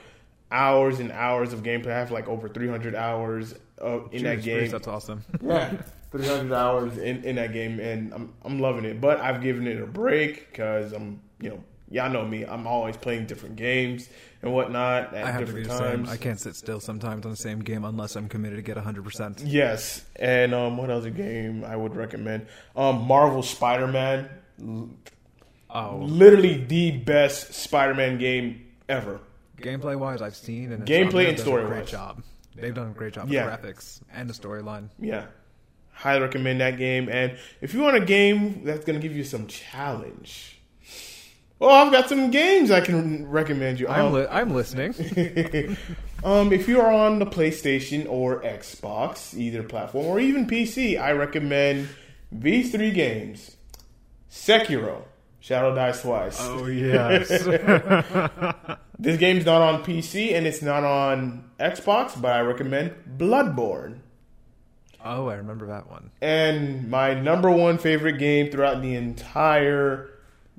[0.49, 1.87] hours and hours of gameplay.
[1.91, 4.59] I have like over 300 hours of, in that game.
[4.59, 5.23] Priest, that's awesome.
[5.41, 5.75] Yeah,
[6.11, 9.01] 300 hours in, in that game, and I'm I'm loving it.
[9.01, 11.63] But I've given it a break because I'm you know
[11.93, 12.43] y'all know me.
[12.43, 14.09] I'm always playing different games
[14.41, 15.97] and whatnot at I have to be different same.
[16.05, 16.09] times.
[16.09, 19.43] I can't sit still sometimes on the same game unless I'm committed to get 100%.
[19.45, 22.47] Yes, and um, what other game I would recommend?
[22.75, 24.29] Um, Marvel Spider Man,
[25.69, 29.19] Oh, literally the best Spider Man game ever.
[29.57, 31.71] Gameplay wise, I've seen and Gameplay and story-wise.
[31.71, 32.21] Great job.
[32.55, 33.45] They've done a great job Yeah.
[33.45, 34.89] with graphics and the storyline.
[34.99, 35.25] Yeah.
[35.91, 37.07] Highly recommend that game.
[37.09, 40.59] And if you want a game that's going to give you some challenge,
[41.59, 43.87] well, I've got some games I can recommend you.
[43.87, 44.93] I'm Um, li- I'm listening.
[46.23, 51.11] um, if you are on the PlayStation or Xbox, either platform, or even PC, I
[51.11, 51.87] recommend
[52.31, 53.55] these three games
[54.31, 55.03] Sekiro,
[55.39, 56.37] Shadows Die Twice.
[56.41, 57.29] oh yes.
[58.99, 63.97] This game's not on PC and it's not on Xbox, but I recommend Bloodborne.
[65.03, 66.11] oh, I remember that one.
[66.21, 70.09] And my number one favorite game throughout the entire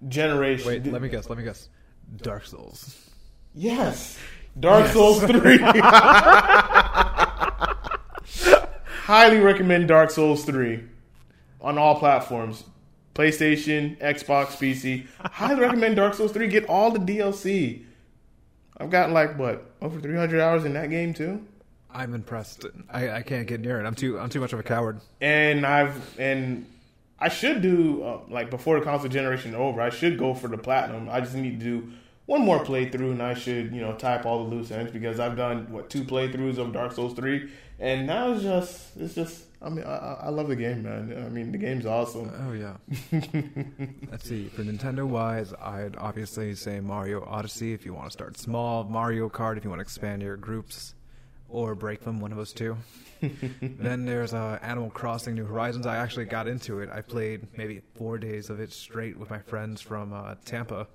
[0.09, 0.67] generation.
[0.67, 1.29] Wait, let me guess.
[1.29, 1.69] Let me guess.
[2.19, 3.11] Dark Souls.
[3.55, 4.19] Yes.
[4.59, 5.59] Dark Souls 3.
[9.05, 10.83] Highly recommend Dark Souls 3
[11.61, 12.65] on all platforms
[13.15, 15.07] PlayStation, Xbox, PC.
[15.21, 16.49] Highly recommend Dark Souls 3.
[16.49, 17.85] Get all the DLC.
[18.77, 21.47] I've gotten like, what, over 300 hours in that game too?
[21.91, 22.67] I'm impressed.
[22.91, 23.87] I, I can't get near it.
[23.87, 25.01] I'm too I'm too much of a coward.
[25.21, 26.67] and I've and
[27.19, 29.81] I should do uh, like before the console generation over.
[29.81, 31.09] I should go for the platinum.
[31.09, 31.93] I just need to do
[32.27, 35.37] one more playthrough, and I should you know type all the loose ends because I've
[35.37, 39.45] done what two playthroughs of Dark Souls three, and now it's just it's just.
[39.63, 41.25] I mean, I, I- I love the game, man.
[41.25, 42.31] I mean, the game's awesome.
[42.47, 42.75] Oh yeah.
[44.11, 44.49] Let's see.
[44.49, 49.31] For Nintendo wise, I'd obviously say Mario Odyssey if you want to start small, Mario
[49.31, 50.94] Kart if you want to expand your groups,
[51.55, 52.21] or break them.
[52.21, 52.77] One of those two.
[53.61, 55.87] then there's uh, Animal Crossing: New Horizons.
[55.87, 56.91] I actually got into it.
[56.93, 60.87] I played maybe four days of it straight with my friends from uh, Tampa.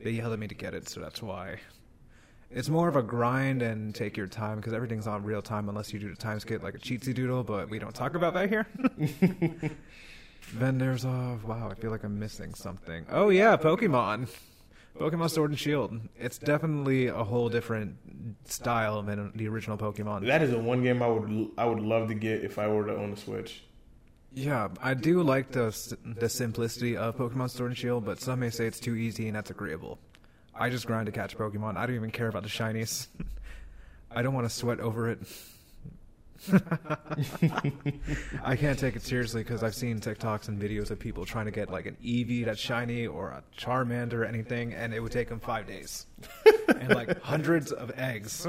[0.00, 1.58] They yelled at me to get it, so that's why.
[2.50, 5.92] It's more of a grind and take your time because everything's on real time unless
[5.92, 8.48] you do the time skip like a cheatsy doodle, but we don't talk about that
[8.48, 8.66] here.
[10.54, 13.04] then there's uh wow, I feel like I'm missing something.
[13.10, 14.28] Oh yeah, Pokemon.
[14.98, 16.00] Pokemon Sword and Shield.
[16.16, 17.96] It's definitely a whole different
[18.44, 20.26] style than the original Pokemon.
[20.26, 22.86] That is the one game I would I would love to get if I were
[22.86, 23.62] to own a Switch.
[24.34, 25.74] Yeah, I do like the
[26.04, 29.36] the simplicity of Pokemon Sword and Shield, but some may say it's too easy and
[29.36, 29.98] that's agreeable.
[30.54, 31.76] I just grind to catch Pokemon.
[31.76, 33.06] I don't even care about the shinies.
[34.10, 35.20] I don't want to sweat over it.
[38.44, 41.50] I can't take it seriously because I've seen TikToks and videos of people trying to
[41.50, 45.28] get like an Eevee that's shiny or a Charmander or anything, and it would take
[45.28, 46.06] them five days
[46.68, 48.46] and like hundreds of eggs.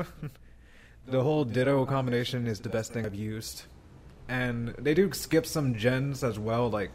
[1.08, 3.64] the whole Ditto combination is the best thing I've used
[4.30, 6.92] and they do skip some gens as well, like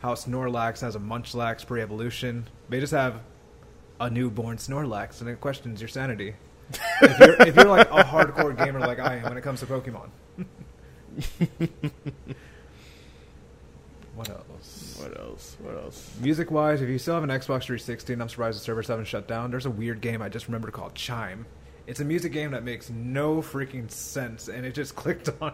[0.00, 2.46] how Snorlax has a Munchlax pre-evolution.
[2.68, 3.20] They just have
[4.00, 6.34] a newborn Snorlax, and it questions your sanity.
[7.02, 9.66] If, you're, if you're like a hardcore gamer like I am when it comes to
[9.66, 10.08] Pokemon.
[14.14, 14.96] what else?
[15.00, 15.56] What else?
[15.60, 16.10] What else?
[16.20, 19.06] Music wise, if you still have an Xbox 360, and I'm surprised the servers haven't
[19.06, 21.46] shut down, there's a weird game I just remembered called Chime.
[21.86, 25.52] It's a music game that makes no freaking sense, and it just clicked on.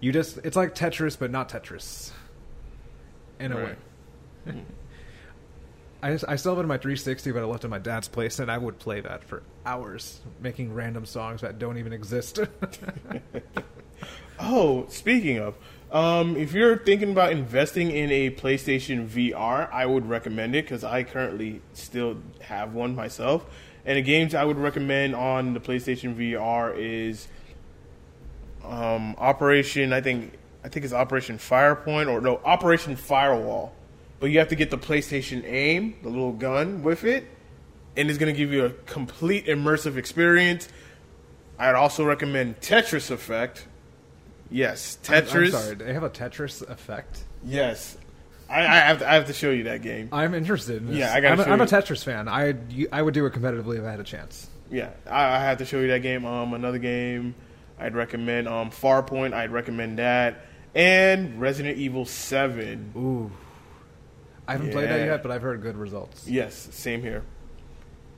[0.00, 2.10] You just, it's like Tetris, but not Tetris.
[3.38, 3.64] In a Right.
[3.66, 4.52] way.
[4.52, 4.60] Hmm.
[6.04, 8.08] I, I still have it in my 360, but I left it in my dad's
[8.08, 12.40] place, and I would play that for hours, making random songs that don't even exist.
[14.38, 15.54] Oh, speaking of,
[15.92, 20.82] um, if you're thinking about investing in a PlayStation VR, I would recommend it because
[20.82, 23.46] I currently still have one myself.
[23.86, 27.28] And the games I would recommend on the PlayStation VR is
[28.64, 29.92] um, Operation.
[29.92, 30.34] I think
[30.64, 33.72] I think it's Operation Firepoint or no Operation Firewall.
[34.24, 37.26] But you have to get the PlayStation Aim, the little gun with it,
[37.94, 40.66] and it's going to give you a complete immersive experience.
[41.58, 43.66] I'd also recommend Tetris Effect.
[44.50, 45.44] Yes, I'm- Tetris.
[45.44, 47.22] I'm sorry, they have a Tetris effect.
[47.44, 47.98] Yes,
[48.48, 50.08] I, I have to, I have to show you that game.
[50.10, 50.78] I'm interested.
[50.78, 50.96] In this.
[50.96, 51.66] Yeah, I gotta I'm, a, I'm a.
[51.66, 52.26] Tetris fan.
[52.26, 52.54] I
[52.90, 54.48] I would do it competitively if I had a chance.
[54.70, 56.24] Yeah, I, I have to show you that game.
[56.24, 57.34] Um, another game
[57.78, 58.48] I'd recommend.
[58.48, 59.34] Um, Farpoint.
[59.34, 62.90] I'd recommend that, and Resident Evil Seven.
[62.96, 63.30] Ooh,
[64.46, 65.06] I haven't played that Yeah.
[65.06, 66.26] yet, but I've heard good results.
[66.28, 67.22] Yes, same here.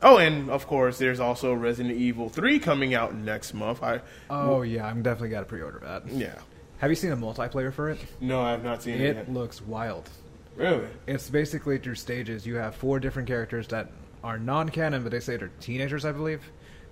[0.03, 3.83] Oh, and of course, there's also Resident Evil Three coming out next month.
[3.83, 6.09] I Oh yeah, I'm definitely got to pre-order that.
[6.09, 6.35] yeah.
[6.79, 7.99] Have you seen a multiplayer for it?
[8.21, 9.33] No, I have not seen it, It yet.
[9.33, 10.11] looks wild.
[10.57, 10.87] Really?
[11.07, 12.47] It's basically through stages.
[12.47, 13.91] You have four different characters that
[14.23, 16.43] are non-canon, but they say they're teenagers, I believe.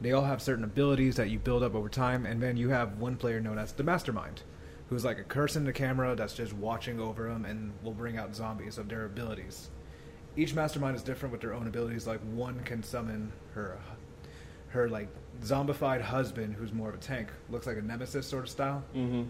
[0.00, 2.98] They all have certain abilities that you build up over time, and then you have
[2.98, 4.42] one player known as the Mastermind,
[4.88, 8.18] who's like a curse in the camera that's just watching over them and will bring
[8.18, 9.70] out zombies of their abilities.
[10.36, 12.06] Each Mastermind is different with their own abilities.
[12.06, 13.78] Like one can summon her,
[14.68, 15.08] her like
[15.42, 19.22] zombified husband, who's more of a tank, looks like a nemesis sort of style Mm-hmm.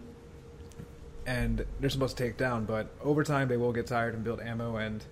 [1.27, 4.41] and they're supposed to take down, but over time they will get tired and build
[4.41, 5.05] ammo, and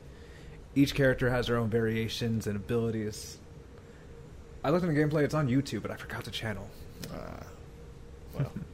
[0.74, 3.38] each character has their own variations and abilities.
[4.64, 5.22] I looked in the gameplay.
[5.24, 6.68] It's on YouTube, but I forgot the channel.
[7.12, 7.42] Uh,
[8.34, 8.52] well,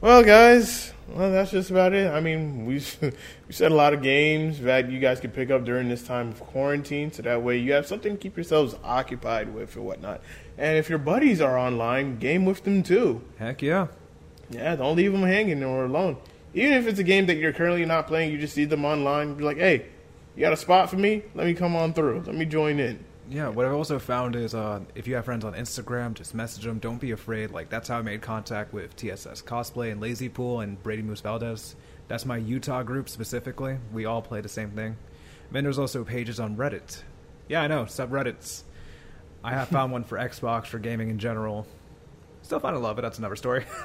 [0.00, 2.12] well, guys, well, that's just about it.
[2.12, 5.64] I mean, we we said a lot of games that you guys can pick up
[5.64, 9.54] during this time of quarantine, so that way you have something to keep yourselves occupied
[9.54, 10.20] with or whatnot.
[10.58, 13.22] And if your buddies are online, game with them too.
[13.38, 13.88] Heck yeah.
[14.50, 16.16] Yeah, don't leave them hanging or alone.
[16.54, 19.34] Even if it's a game that you're currently not playing, you just see them online.
[19.34, 19.86] Be like, hey,
[20.34, 21.22] you got a spot for me?
[21.34, 22.22] Let me come on through.
[22.26, 23.04] Let me join in.
[23.28, 26.64] Yeah, what I've also found is uh, if you have friends on Instagram, just message
[26.64, 26.78] them.
[26.78, 27.50] Don't be afraid.
[27.50, 31.20] Like that's how I made contact with TSS Cosplay and Lazy Pool and Brady Moose
[31.22, 31.74] Valdez.
[32.06, 33.78] That's my Utah group specifically.
[33.92, 34.96] We all play the same thing.
[35.50, 37.02] Then there's also pages on Reddit.
[37.48, 38.62] Yeah, I know subreddits.
[39.42, 41.66] I have found one for Xbox for gaming in general.
[42.42, 43.02] Still find I love it.
[43.02, 43.64] That's another story.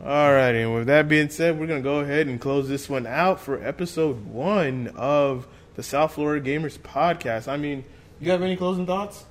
[0.00, 3.40] Alrighty, and with that being said, we're gonna go ahead and close this one out
[3.40, 7.48] for episode one of the South Florida Gamers podcast.
[7.48, 7.84] I mean,
[8.18, 9.24] you have any closing thoughts?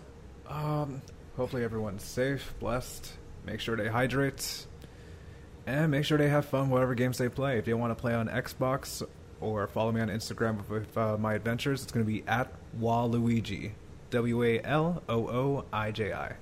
[0.47, 1.01] Um,
[1.35, 3.11] hopefully everyone's safe, blessed.
[3.45, 4.65] Make sure they hydrate,
[5.67, 7.57] and make sure they have fun whatever games they play.
[7.57, 9.03] If they want to play on Xbox
[9.41, 13.71] or follow me on Instagram with uh, my adventures, it's going to be at Waluigi,
[14.11, 16.35] W A L O O I J I.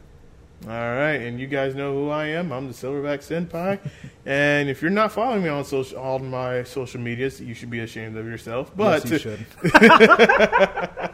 [0.65, 2.53] All right, and you guys know who I am.
[2.53, 3.79] I'm the Silverback Senpai,
[4.25, 7.81] and if you're not following me on social, all my social medias, you should be
[7.81, 8.71] ashamed of yourself.
[8.73, 9.17] But yes, you
[9.73, 11.09] should.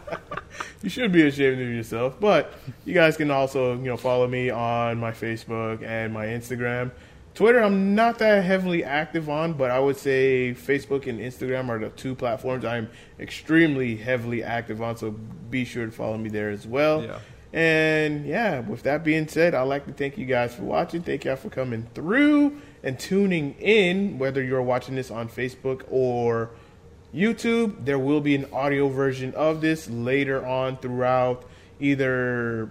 [0.84, 2.20] you should be ashamed of yourself.
[2.20, 2.54] But
[2.86, 6.91] you guys can also, you know, follow me on my Facebook and my Instagram.
[7.34, 11.80] Twitter, I'm not that heavily active on, but I would say Facebook and Instagram are
[11.80, 12.89] the two platforms I'm
[13.20, 14.97] extremely heavily active on.
[14.97, 15.12] So
[15.50, 17.04] be sure to follow me there as well.
[17.04, 17.20] Yeah.
[17.52, 21.02] And yeah, with that being said, I'd like to thank you guys for watching.
[21.02, 26.52] Thank y'all for coming through and tuning in, whether you're watching this on Facebook or
[27.14, 27.86] YouTube.
[27.86, 31.43] There will be an audio version of this later on throughout
[31.80, 32.70] either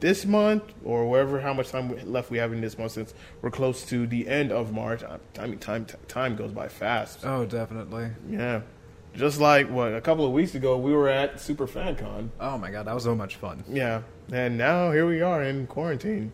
[0.00, 3.50] this month or wherever how much time left we have in this month since we're
[3.50, 5.02] close to the end of March.
[5.38, 7.24] I mean, time time goes by fast.
[7.24, 8.10] Oh, definitely.
[8.28, 8.60] Yeah.
[9.18, 12.28] Just like what a couple of weeks ago, we were at Super FanCon.
[12.40, 13.64] Oh my god, that was so much fun.
[13.68, 14.02] Yeah,
[14.32, 16.32] and now here we are in quarantine.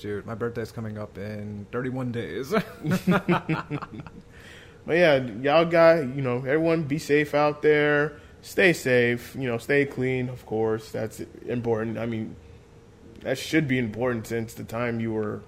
[0.00, 2.52] Dude, my birthday's coming up in 31 days.
[4.86, 8.18] But yeah, y'all got you know everyone be safe out there.
[8.42, 9.34] Stay safe.
[9.36, 10.28] You know, stay clean.
[10.28, 11.98] Of course, that's important.
[11.98, 12.36] I mean,
[13.22, 15.40] that should be important since the time you were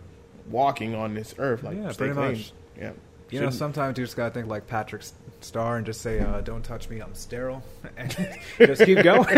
[0.50, 1.62] walking on this earth.
[1.62, 2.28] Like, Yeah, stay pretty clean.
[2.32, 2.52] much.
[2.76, 2.82] Yeah.
[2.82, 5.02] You know, Shouldn't- sometimes you just gotta think like Patrick
[5.40, 7.62] Star and just say, uh, "Don't touch me, I'm sterile,"
[7.96, 8.10] and
[8.58, 9.26] just keep going.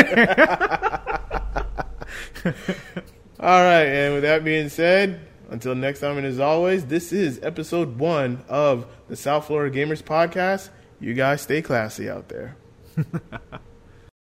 [3.41, 5.21] All right, and with that being said,
[5.51, 10.03] until next time, and as always, this is episode one of the South Florida Gamers
[10.03, 10.71] Podcast.
[11.01, 12.57] You guys stay classy out there.